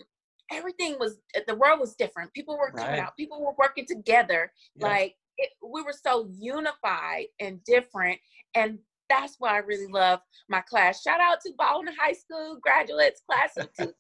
everything 0.52 0.98
was 1.00 1.20
the 1.48 1.56
world 1.56 1.80
was 1.80 1.96
different. 1.96 2.34
People 2.34 2.58
were 2.58 2.72
coming 2.72 2.92
right. 2.92 3.00
out, 3.00 3.18
people 3.18 3.44
were 3.44 3.54
working 3.58 3.86
together. 3.88 4.52
Yeah. 4.76 4.88
Like 4.88 5.16
it, 5.38 5.50
we 5.68 5.82
were 5.82 5.94
so 5.94 6.28
unified 6.32 7.26
and 7.40 7.64
different. 7.64 8.20
And 8.56 8.80
that's 9.12 9.36
why 9.40 9.56
I 9.56 9.58
really 9.58 9.88
love 9.88 10.20
my 10.50 10.62
class. 10.62 11.02
Shout 11.02 11.20
out 11.20 11.40
to 11.42 11.52
Baldwin 11.58 11.94
High 12.00 12.14
School 12.14 12.58
graduates, 12.62 13.22
class 13.30 13.58
of 13.58 13.72
2000. 13.74 13.92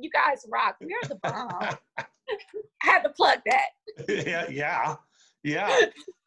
You 0.00 0.10
guys 0.10 0.44
rock. 0.52 0.76
You're 0.80 1.00
the 1.08 1.16
bomb. 1.16 1.76
I 1.98 2.04
had 2.80 3.02
to 3.02 3.10
plug 3.10 3.38
that. 3.46 4.26
yeah, 4.26 4.46
yeah, 4.48 4.96
yeah. 5.42 5.80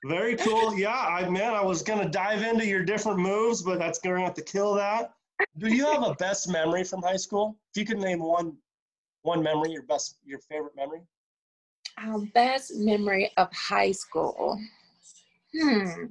Very 0.06 0.36
cool. 0.36 0.78
Yeah, 0.78 0.98
I 0.98 1.28
man, 1.30 1.54
I 1.54 1.62
was 1.62 1.82
gonna 1.82 2.10
dive 2.10 2.44
into 2.44 2.66
your 2.66 2.84
different 2.84 3.20
moves, 3.20 3.62
but 3.62 3.80
that's 3.80 4.00
gonna 4.00 4.22
have 4.22 4.34
to 4.36 4.44
kill 4.44 4.74
that. 4.76 5.14
Do 5.58 5.74
you 5.74 5.86
have 5.86 6.04
a 6.04 6.14
best 6.16 6.50
memory 6.50 6.84
from 6.84 7.02
high 7.02 7.18
school? 7.18 7.58
If 7.74 7.80
you 7.80 7.86
could 7.86 7.98
name 7.98 8.20
one, 8.20 8.54
one 9.24 9.44
memory, 9.44 9.72
your 9.72 9.84
best, 9.84 10.18
your 10.26 10.40
favorite 10.40 10.76
memory. 10.76 11.02
Um, 11.98 12.32
best 12.34 12.76
memory 12.76 13.32
of 13.38 13.52
high 13.54 13.92
school. 13.92 14.60
Hmm. 15.58 16.06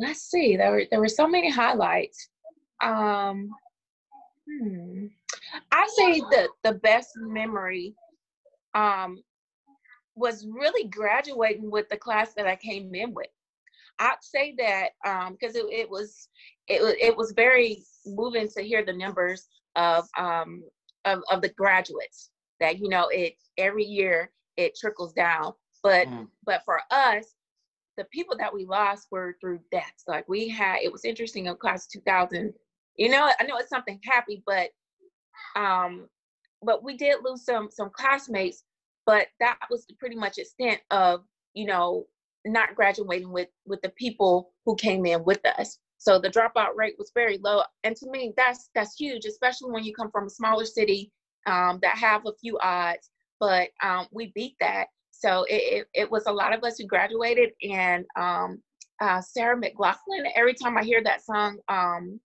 Let's 0.00 0.30
see. 0.30 0.56
There 0.56 0.70
were 0.70 0.84
there 0.90 1.00
were 1.00 1.08
so 1.08 1.28
many 1.28 1.50
highlights. 1.50 2.28
Um, 2.82 3.50
hmm. 4.48 5.06
I 5.70 5.88
say 5.96 6.20
the 6.20 6.48
the 6.64 6.74
best 6.74 7.10
memory 7.16 7.94
um, 8.74 9.22
was 10.14 10.46
really 10.46 10.88
graduating 10.88 11.70
with 11.70 11.88
the 11.88 11.96
class 11.96 12.32
that 12.34 12.46
I 12.46 12.56
came 12.56 12.94
in 12.94 13.12
with. 13.14 13.28
I'd 13.98 14.16
say 14.22 14.54
that 14.58 14.90
because 15.32 15.56
um, 15.56 15.68
it, 15.68 15.80
it 15.80 15.90
was 15.90 16.28
it 16.66 16.80
was 16.80 16.94
it 17.00 17.16
was 17.16 17.32
very 17.32 17.82
moving 18.06 18.48
to 18.56 18.62
hear 18.62 18.84
the 18.84 18.92
numbers 18.92 19.48
of 19.76 20.08
um, 20.18 20.62
of, 21.04 21.22
of 21.30 21.42
the 21.42 21.50
graduates 21.50 22.30
that 22.60 22.78
you 22.78 22.88
know 22.88 23.08
it 23.10 23.34
every 23.58 23.84
year 23.84 24.30
it 24.56 24.76
trickles 24.78 25.12
down 25.12 25.52
but 25.82 26.06
mm. 26.08 26.26
but 26.44 26.62
for 26.64 26.80
us 26.90 27.34
the 28.00 28.06
people 28.06 28.36
that 28.36 28.52
we 28.52 28.64
lost 28.64 29.08
were 29.10 29.36
through 29.40 29.60
deaths 29.70 30.04
like 30.08 30.28
we 30.28 30.48
had 30.48 30.78
it 30.82 30.90
was 30.90 31.04
interesting 31.04 31.46
in 31.46 31.56
class 31.56 31.86
2000 31.86 32.52
you 32.96 33.08
know 33.10 33.30
i 33.38 33.44
know 33.44 33.58
it's 33.58 33.68
something 33.68 34.00
happy 34.04 34.42
but 34.46 34.70
um 35.54 36.08
but 36.62 36.82
we 36.82 36.96
did 36.96 37.16
lose 37.22 37.44
some 37.44 37.68
some 37.70 37.90
classmates 37.90 38.64
but 39.06 39.26
that 39.38 39.58
was 39.70 39.86
pretty 39.98 40.16
much 40.16 40.38
extent 40.38 40.80
of 40.90 41.22
you 41.54 41.66
know 41.66 42.06
not 42.46 42.74
graduating 42.74 43.30
with 43.30 43.48
with 43.66 43.82
the 43.82 43.90
people 43.90 44.52
who 44.64 44.74
came 44.76 45.04
in 45.04 45.22
with 45.24 45.44
us 45.58 45.78
so 45.98 46.18
the 46.18 46.30
dropout 46.30 46.74
rate 46.74 46.94
was 46.98 47.12
very 47.14 47.38
low 47.38 47.62
and 47.84 47.94
to 47.94 48.10
me 48.10 48.32
that's 48.36 48.70
that's 48.74 48.96
huge 48.98 49.26
especially 49.26 49.70
when 49.70 49.84
you 49.84 49.94
come 49.94 50.10
from 50.10 50.26
a 50.26 50.30
smaller 50.30 50.64
city 50.64 51.12
um, 51.46 51.78
that 51.82 51.96
have 51.96 52.26
a 52.26 52.32
few 52.40 52.58
odds, 52.58 53.10
but 53.38 53.68
um, 53.82 54.06
we 54.12 54.32
beat 54.34 54.56
that. 54.60 54.88
So 55.20 55.44
it, 55.44 55.54
it, 55.54 55.86
it, 55.92 56.10
was 56.10 56.24
a 56.26 56.32
lot 56.32 56.54
of 56.54 56.64
us 56.64 56.78
who 56.78 56.86
graduated, 56.86 57.50
and 57.62 58.06
um, 58.16 58.62
uh, 59.02 59.20
Sarah 59.20 59.60
McLachlan. 59.60 60.30
Every 60.34 60.54
time 60.54 60.78
I 60.78 60.82
hear 60.82 61.02
that 61.04 61.22
song, 61.22 61.58
um, 61.68 62.18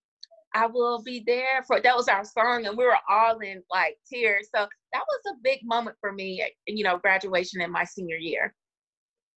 I 0.54 0.66
will 0.66 1.02
be 1.02 1.22
there 1.26 1.62
for 1.66 1.80
that 1.82 1.94
was 1.94 2.08
our 2.08 2.24
song, 2.24 2.64
and 2.64 2.76
we 2.76 2.84
were 2.84 2.96
all 3.10 3.38
in 3.40 3.62
like 3.70 3.98
tears. 4.10 4.48
So 4.54 4.66
that 4.92 5.02
was 5.06 5.34
a 5.34 5.36
big 5.44 5.60
moment 5.62 5.96
for 6.00 6.12
me, 6.12 6.42
you 6.66 6.84
know, 6.84 6.96
graduation 6.96 7.60
in 7.60 7.70
my 7.70 7.84
senior 7.84 8.16
year. 8.16 8.54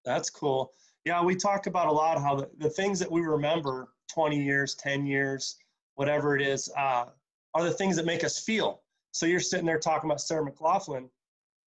That's 0.05 0.29
cool. 0.29 0.71
Yeah, 1.03 1.21
we 1.21 1.35
talk 1.35 1.67
about 1.67 1.87
a 1.87 1.91
lot 1.91 2.21
how 2.21 2.35
the, 2.35 2.49
the 2.59 2.69
things 2.69 2.99
that 2.99 3.11
we 3.11 3.21
remember 3.21 3.89
20 4.13 4.41
years, 4.41 4.75
10 4.75 5.05
years, 5.05 5.57
whatever 5.95 6.35
it 6.37 6.41
is, 6.41 6.71
uh, 6.77 7.05
are 7.53 7.63
the 7.63 7.71
things 7.71 7.97
that 7.97 8.05
make 8.05 8.23
us 8.23 8.39
feel. 8.39 8.81
So 9.11 9.25
you're 9.25 9.41
sitting 9.41 9.65
there 9.65 9.79
talking 9.79 10.09
about 10.09 10.21
Sarah 10.21 10.49
McLachlan, 10.49 11.09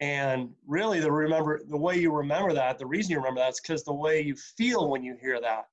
and 0.03 0.51
really 0.67 0.99
the 0.99 1.13
remember 1.13 1.61
the 1.71 1.77
way 1.77 1.97
you 1.97 2.11
remember 2.11 2.53
that, 2.53 2.77
the 2.77 2.85
reason 2.85 3.13
you 3.13 3.19
remember 3.19 3.41
that 3.41 3.53
is 3.53 3.61
because 3.61 3.85
the 3.85 3.95
way 3.95 4.21
you 4.21 4.35
feel 4.35 4.91
when 4.91 5.05
you 5.05 5.17
hear 5.21 5.41
that. 5.41 5.67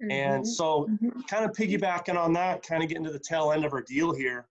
Mm-hmm. 0.00 0.12
And 0.12 0.46
so, 0.46 0.84
mm-hmm. 0.88 1.22
kind 1.22 1.44
of 1.44 1.50
piggybacking 1.50 2.16
on 2.16 2.32
that, 2.34 2.62
kind 2.62 2.84
of 2.84 2.88
getting 2.88 3.02
to 3.02 3.10
the 3.10 3.18
tail 3.18 3.50
end 3.50 3.64
of 3.64 3.72
our 3.72 3.82
deal 3.82 4.14
here. 4.14 4.46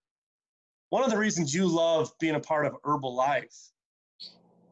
One 0.90 1.02
of 1.02 1.12
the 1.12 1.18
reasons 1.18 1.54
you 1.54 1.66
love 1.66 2.12
being 2.20 2.36
a 2.36 2.42
part 2.42 2.66
of 2.66 2.76
Herbalife 2.84 3.70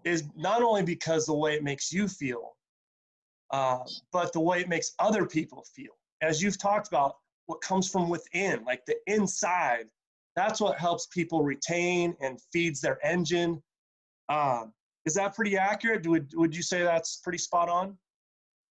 is 0.04 0.26
not 0.36 0.62
only 0.62 0.84
because 0.84 1.26
the 1.26 1.34
way 1.34 1.54
it 1.54 1.64
makes 1.64 1.94
you 1.94 2.10
feel, 2.10 2.58
uh, 3.52 3.80
but 4.12 4.34
the 4.34 4.42
way 4.42 4.60
it 4.60 4.68
makes 4.68 4.92
other 5.00 5.26
people 5.26 5.64
feel. 5.74 5.94
As 6.22 6.44
you've 6.44 6.58
talked 6.58 6.90
about, 6.90 7.16
what 7.46 7.62
comes 7.62 7.90
from 7.90 8.10
within, 8.10 8.66
like 8.66 8.86
the 8.88 8.98
inside, 9.08 9.86
that's 10.36 10.60
what 10.60 10.78
helps 10.78 11.08
people 11.08 11.44
retain 11.44 12.14
and 12.20 12.42
feeds 12.52 12.82
their 12.82 13.00
engine. 13.06 13.64
Um, 14.30 14.74
is 15.06 15.16
that 15.16 15.36
pretty 15.36 15.58
accurate? 15.58 16.08
Would, 16.08 16.32
would 16.36 16.56
you 16.56 16.64
say 16.64 16.84
that's 16.84 17.18
pretty 17.18 17.38
spot 17.38 17.70
on? 17.70 17.98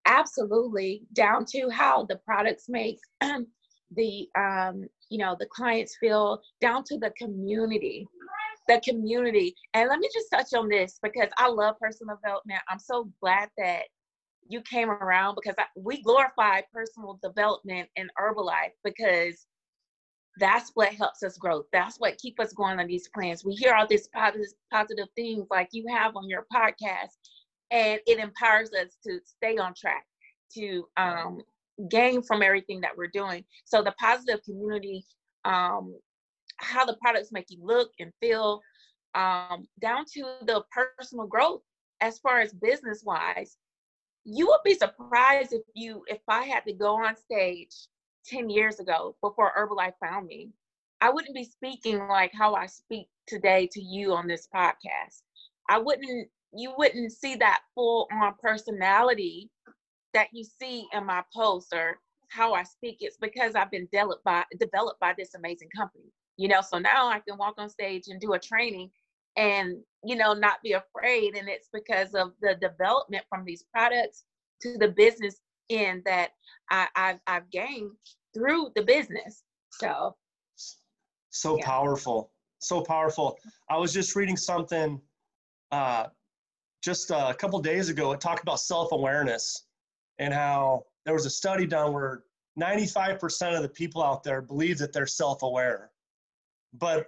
Absolutely, 0.07 1.03
down 1.13 1.45
to 1.47 1.69
how 1.71 2.05
the 2.05 2.17
products 2.17 2.69
make 2.69 2.99
the 3.21 4.29
um, 4.37 4.85
you 5.11 5.19
know 5.19 5.37
the 5.39 5.47
clients 5.47 5.97
feel, 6.01 6.41
down 6.61 6.83
to 6.85 6.99
the 6.99 7.13
community, 7.17 8.09
the 8.69 8.81
community. 8.81 9.55
And 9.75 9.89
let 9.89 10.01
me 10.01 10.09
just 10.13 10.29
touch 10.33 10.59
on 10.59 10.69
this 10.69 10.99
because 11.03 11.29
I 11.37 11.49
love 11.49 11.77
personal 11.81 12.17
development. 12.17 12.61
I'm 12.69 12.79
so 12.79 13.11
glad 13.21 13.49
that 13.59 13.83
you 14.49 14.61
came 14.63 14.91
around 14.91 15.37
because 15.37 15.55
I, 15.59 15.65
we 15.77 16.03
glorify 16.03 16.63
personal 16.73 17.19
development 17.23 17.89
in 17.97 18.09
Herbalife 18.19 18.73
because 18.83 19.47
that's 20.39 20.71
what 20.75 20.93
helps 20.95 21.23
us 21.23 21.37
grow. 21.37 21.65
That's 21.73 21.99
what 21.99 22.19
keep 22.19 22.41
us 22.41 22.53
going 22.53 22.81
on 22.81 22.87
these 22.87 23.09
plans. 23.15 23.45
We 23.45 23.55
hear 23.55 23.75
all 23.75 23.87
these 23.87 24.09
positive, 24.09 24.47
positive 24.73 25.09
things 25.15 25.47
like 25.51 25.69
you 25.73 25.85
have 25.91 26.17
on 26.17 26.29
your 26.29 26.47
podcast, 26.53 27.17
and 27.71 28.01
it 28.07 28.19
empowers 28.19 28.71
us 28.73 28.97
to 29.07 29.21
stay 29.25 29.59
on 29.59 29.75
track, 29.75 30.05
to 30.55 30.87
um, 30.97 31.41
gain 31.91 32.23
from 32.23 32.43
everything 32.43 32.81
that 32.81 32.97
we're 32.97 33.09
doing. 33.13 33.45
So 33.65 33.83
the 33.83 33.95
positive 34.01 34.43
community, 34.45 35.05
um, 35.45 35.95
how 36.57 36.85
the 36.85 36.97
products 36.97 37.33
make 37.33 37.47
you 37.51 37.59
look 37.63 37.91
and 37.99 38.13
feel, 38.21 38.61
um, 39.15 39.67
down 39.81 40.05
to 40.15 40.23
the 40.47 40.63
personal 40.99 41.27
growth 41.27 41.61
as 42.01 42.19
far 42.19 42.41
as 42.41 42.53
business 42.55 43.03
wise. 43.05 43.57
You 44.25 44.47
would 44.47 44.61
be 44.65 44.75
surprised 44.75 45.53
if 45.53 45.63
you 45.75 46.05
if 46.07 46.21
I 46.29 46.45
had 46.45 46.65
to 46.67 46.73
go 46.73 46.95
on 46.95 47.17
stage 47.17 47.75
10 48.27 48.51
years 48.51 48.81
ago 48.81 49.17
before 49.21 49.53
Herbalife 49.57 49.95
found 50.01 50.27
me, 50.27 50.51
I 51.01 51.11
wouldn't 51.11 51.35
be 51.35 51.45
speaking 51.45 51.99
like 52.09 52.33
how 52.33 52.55
I 52.55 52.67
speak 52.67 53.09
today 53.27 53.69
to 53.73 53.83
you 53.83 54.13
on 54.13 54.27
this 54.27 54.49
podcast. 54.55 55.23
I 55.69 55.79
wouldn't, 55.79 56.29
you 56.55 56.75
wouldn't 56.77 57.13
see 57.13 57.35
that 57.37 57.63
full 57.75 58.09
on 58.13 58.35
personality 58.41 59.51
that 60.15 60.29
you 60.33 60.45
see 60.45 60.87
in 60.93 61.07
my 61.07 61.23
posts 61.35 61.73
or 61.73 61.99
how 62.29 62.55
I 62.55 62.63
speak. 62.63 62.99
It's 63.01 63.17
because 63.17 63.55
I've 63.55 63.71
been 63.71 63.89
developed 63.93 64.25
by, 64.25 64.45
developed 64.59 65.01
by 65.01 65.15
this 65.17 65.35
amazing 65.35 65.69
company, 65.77 66.13
you 66.37 66.49
know, 66.49 66.61
so 66.61 66.79
now 66.79 67.09
I 67.09 67.21
can 67.21 67.37
walk 67.39 67.55
on 67.59 67.69
stage 67.69 68.05
and 68.09 68.21
do 68.21 68.35
a 68.35 68.39
training 68.39 68.91
and, 69.37 69.77
you 70.05 70.17
know, 70.17 70.35
not 70.35 70.63
be 70.63 70.73
afraid. 70.73 71.37
And 71.37 71.49
it's 71.49 71.69
because 71.73 72.15
of 72.15 72.33
the 72.41 72.55
development 72.61 73.25
from 73.29 73.45
these 73.45 73.65
products 73.73 74.25
to 74.63 74.79
the 74.79 74.89
business 74.89 75.41
in 75.69 76.03
that 76.05 76.31
I, 76.71 76.89
I've, 76.97 77.21
I've 77.27 77.51
gained 77.51 77.93
through 78.35 78.71
the 78.75 78.83
business. 78.83 79.43
So, 79.71 80.17
so 81.31 81.59
yeah. 81.59 81.65
powerful, 81.65 82.31
so 82.59 82.83
powerful. 82.83 83.39
I 83.71 83.77
was 83.77 83.93
just 83.93 84.15
reading 84.17 84.37
something 84.37 85.01
uh, 85.71 86.07
just 86.83 87.11
a 87.11 87.35
couple 87.39 87.59
days 87.61 87.89
ago. 87.89 88.13
It 88.13 88.21
talked 88.21 88.43
about 88.43 88.61
self 88.61 88.93
awareness 88.93 89.67
and 90.19 90.33
how 90.33 90.85
there 91.05 91.15
was 91.15 91.27
a 91.27 91.31
study 91.31 91.67
done 91.67 91.93
where 91.93 92.25
95% 92.61 93.57
of 93.57 93.63
the 93.63 93.69
people 93.69 94.03
out 94.03 94.23
there 94.23 94.43
believe 94.43 94.79
that 94.79 94.93
they're 94.93 95.07
self 95.07 95.43
aware. 95.43 95.91
But 96.75 97.07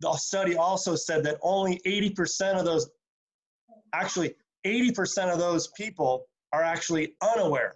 the 0.00 0.12
study 0.14 0.56
also 0.56 0.96
said 0.96 1.24
that 1.24 1.38
only 1.42 1.80
80% 1.86 2.58
of 2.58 2.64
those, 2.64 2.90
actually, 3.94 4.34
80% 4.66 5.32
of 5.32 5.38
those 5.38 5.68
people 5.68 6.26
are 6.54 6.62
actually 6.62 7.14
unaware. 7.20 7.74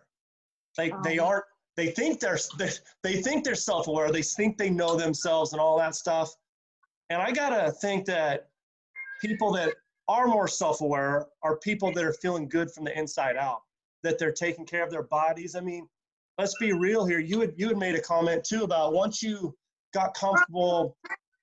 Like 0.76 0.92
um, 0.92 1.02
they 1.02 1.18
aren't. 1.18 1.44
They 1.76 1.88
think 1.88 2.20
they're 2.20 2.38
they, 2.58 2.70
they 3.02 3.22
think 3.22 3.44
they're 3.44 3.54
self-aware. 3.54 4.10
They 4.10 4.22
think 4.22 4.56
they 4.56 4.70
know 4.70 4.96
themselves 4.96 5.52
and 5.52 5.60
all 5.60 5.76
that 5.78 5.94
stuff. 5.94 6.32
And 7.10 7.20
I 7.20 7.32
gotta 7.32 7.72
think 7.72 8.06
that 8.06 8.48
people 9.20 9.52
that 9.52 9.74
are 10.06 10.26
more 10.26 10.48
self-aware 10.48 11.26
are 11.42 11.56
people 11.58 11.92
that 11.92 12.04
are 12.04 12.14
feeling 12.14 12.48
good 12.48 12.70
from 12.70 12.84
the 12.84 12.96
inside 12.96 13.36
out. 13.36 13.62
That 14.04 14.18
they're 14.18 14.32
taking 14.32 14.64
care 14.64 14.84
of 14.84 14.90
their 14.90 15.02
bodies. 15.02 15.56
I 15.56 15.60
mean, 15.60 15.88
let's 16.38 16.54
be 16.60 16.72
real 16.72 17.04
here. 17.04 17.18
You 17.18 17.40
had 17.40 17.54
you 17.56 17.68
had 17.68 17.78
made 17.78 17.96
a 17.96 18.00
comment 18.00 18.44
too 18.44 18.62
about 18.62 18.92
once 18.92 19.22
you 19.22 19.54
got 19.92 20.14
comfortable 20.14 20.96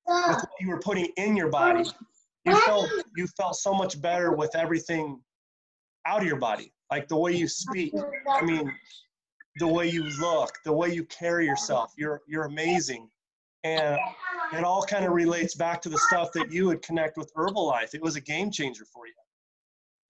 with 0.07 0.37
what 0.37 0.49
you 0.61 0.69
were 0.69 0.79
putting 0.79 1.09
in 1.17 1.35
your 1.35 1.49
body, 1.49 1.83
you 2.45 2.55
felt 2.61 2.89
you 3.17 3.27
felt 3.35 3.55
so 3.55 3.73
much 3.73 4.01
better 4.01 4.31
with 4.31 4.55
everything 4.55 5.19
out 6.05 6.21
of 6.21 6.27
your 6.27 6.37
body 6.37 6.71
like 6.91 7.07
the 7.07 7.17
way 7.17 7.33
you 7.33 7.47
speak 7.47 7.93
i 8.29 8.41
mean 8.41 8.71
the 9.57 9.67
way 9.67 9.87
you 9.89 10.03
look 10.19 10.51
the 10.65 10.71
way 10.71 10.93
you 10.93 11.03
carry 11.05 11.45
yourself 11.45 11.93
you're 11.97 12.21
you're 12.27 12.45
amazing. 12.45 13.09
And 13.63 13.97
it 14.53 14.63
all 14.63 14.83
kind 14.83 15.05
of 15.05 15.13
relates 15.13 15.55
back 15.55 15.81
to 15.81 15.89
the 15.89 15.97
stuff 15.97 16.31
that 16.33 16.51
you 16.51 16.67
would 16.67 16.83
connect 16.83 17.17
with 17.17 17.33
herbalife. 17.33 17.95
It 17.95 18.01
was 18.01 18.15
a 18.15 18.21
game 18.21 18.51
changer 18.51 18.85
for 18.85 19.07
you. 19.07 19.13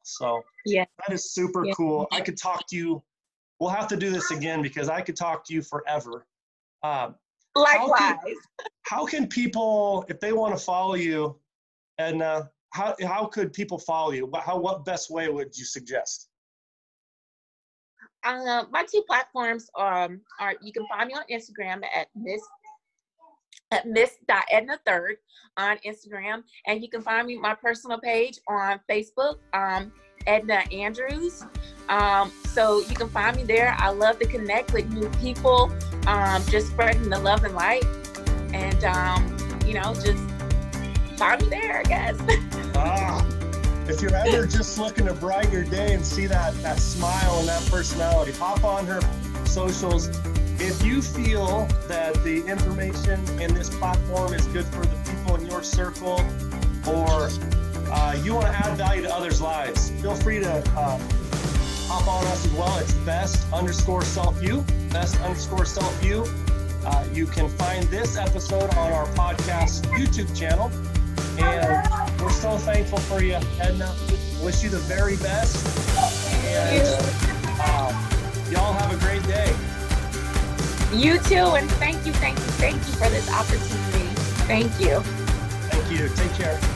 So 0.03 0.41
yeah. 0.65 0.83
that 1.07 1.13
is 1.13 1.31
super 1.31 1.65
yeah. 1.65 1.73
cool. 1.73 2.05
I 2.11 2.19
could 2.19 2.37
talk 2.37 2.67
to 2.67 2.75
you 2.75 3.01
we'll 3.61 3.69
have 3.69 3.87
to 3.87 3.95
do 3.95 4.09
this 4.09 4.31
again 4.31 4.61
because 4.61 4.89
i 4.89 4.99
could 4.99 5.15
talk 5.15 5.45
to 5.45 5.53
you 5.53 5.61
forever. 5.61 6.27
Um, 6.83 7.15
likewise 7.55 7.99
how 7.99 8.17
can, 8.17 8.35
how 8.83 9.05
can 9.05 9.27
people 9.27 10.05
if 10.09 10.19
they 10.19 10.33
want 10.33 10.57
to 10.57 10.61
follow 10.61 10.95
you 10.95 11.39
and 11.97 12.21
uh, 12.21 12.43
how, 12.73 12.93
how 13.03 13.25
could 13.25 13.53
people 13.53 13.77
follow 13.77 14.11
you? 14.11 14.29
How 14.43 14.59
what 14.59 14.83
best 14.83 15.09
way 15.09 15.29
would 15.29 15.57
you 15.57 15.63
suggest 15.63 16.27
uh, 18.25 18.65
my 18.71 18.83
two 18.91 19.03
platforms 19.07 19.69
um, 19.77 20.21
are 20.39 20.55
you 20.61 20.73
can 20.73 20.85
find 20.87 21.07
me 21.07 21.13
on 21.13 21.23
Instagram 21.31 21.83
at 21.95 22.07
Miss 22.15 22.41
at 23.71 23.87
miss.edna 23.87 24.79
third 24.85 25.17
on 25.57 25.77
Instagram. 25.85 26.43
And 26.67 26.81
you 26.81 26.89
can 26.89 27.01
find 27.01 27.27
me 27.27 27.37
my 27.37 27.55
personal 27.55 27.99
page 27.99 28.39
on 28.47 28.79
Facebook, 28.89 29.37
um, 29.53 29.91
Edna 30.27 30.63
Andrews. 30.71 31.43
Um, 31.89 32.31
so 32.47 32.79
you 32.79 32.95
can 32.95 33.09
find 33.09 33.35
me 33.35 33.43
there. 33.43 33.75
I 33.77 33.89
love 33.89 34.19
to 34.19 34.25
connect 34.25 34.73
with 34.73 34.89
new 34.91 35.09
people, 35.21 35.71
um, 36.07 36.43
just 36.49 36.67
spreading 36.67 37.09
the 37.09 37.19
love 37.19 37.43
and 37.43 37.55
light. 37.55 37.85
And, 38.53 38.83
um, 38.85 39.37
you 39.65 39.73
know, 39.73 39.93
just 39.93 40.23
find 41.17 41.41
me 41.41 41.49
there, 41.49 41.79
I 41.79 41.83
guess. 41.83 43.31
if 43.87 44.01
you're 44.01 44.15
ever 44.15 44.47
just 44.47 44.77
looking 44.79 45.05
to 45.05 45.13
brighten 45.13 45.51
your 45.51 45.63
day 45.63 45.93
and 45.93 46.05
see 46.05 46.25
that, 46.27 46.53
that 46.61 46.79
smile 46.79 47.39
and 47.39 47.47
that 47.47 47.65
personality, 47.69 48.31
hop 48.31 48.63
on 48.63 48.85
her 48.87 48.99
socials. 49.45 50.07
If 50.59 50.83
you 50.83 51.01
feel 51.01 51.67
that 51.87 52.13
the 52.23 52.45
information 52.47 53.19
in 53.39 53.53
this 53.53 53.69
platform 53.69 54.33
is 54.33 54.45
good 54.47 54.65
for 54.65 54.85
the 54.85 54.95
people 55.09 55.35
in 55.35 55.45
your 55.45 55.61
circle 55.61 56.19
or 56.87 57.29
uh, 57.91 58.19
you 58.23 58.33
want 58.33 58.47
to 58.47 58.53
add 58.53 58.77
value 58.77 59.03
to 59.03 59.13
others' 59.13 59.41
lives, 59.41 59.89
feel 60.01 60.15
free 60.15 60.39
to 60.39 60.51
uh, 60.51 60.99
hop 61.87 62.07
on 62.07 62.25
us 62.27 62.45
as 62.45 62.51
well. 62.53 62.77
It's 62.79 62.93
best 62.93 63.51
underscore 63.53 64.03
self 64.03 64.41
you, 64.41 64.61
best 64.89 65.19
underscore 65.21 65.65
self 65.65 66.03
you. 66.03 66.25
Uh, 66.85 67.05
you 67.13 67.25
can 67.25 67.49
find 67.49 67.83
this 67.85 68.17
episode 68.17 68.69
on 68.75 68.91
our 68.91 69.05
podcast 69.07 69.85
YouTube 69.97 70.35
channel. 70.37 70.71
And 71.37 71.84
we're 72.25 72.31
so 72.31 72.57
thankful 72.57 72.97
for 72.97 73.21
you, 73.21 73.35
Edna. 73.59 73.95
Wish 74.41 74.63
you 74.63 74.69
the 74.71 74.79
very 74.79 75.15
best. 75.17 75.63
And 76.47 76.87
uh, 77.59 78.49
y'all 78.49 78.73
have 78.73 78.91
a 78.91 78.97
great 78.97 79.21
day. 79.27 79.55
You 80.91 81.19
too. 81.19 81.55
And 81.55 81.69
thank 81.73 82.03
you, 82.03 82.13
thank 82.13 82.37
you, 82.39 82.45
thank 82.57 82.77
you 82.77 82.93
for 82.93 83.09
this 83.09 83.31
opportunity. 83.31 84.07
Thank 84.47 84.79
you. 84.79 85.01
Thank 85.69 85.91
you. 85.91 86.09
Take 86.09 86.33
care. 86.33 86.74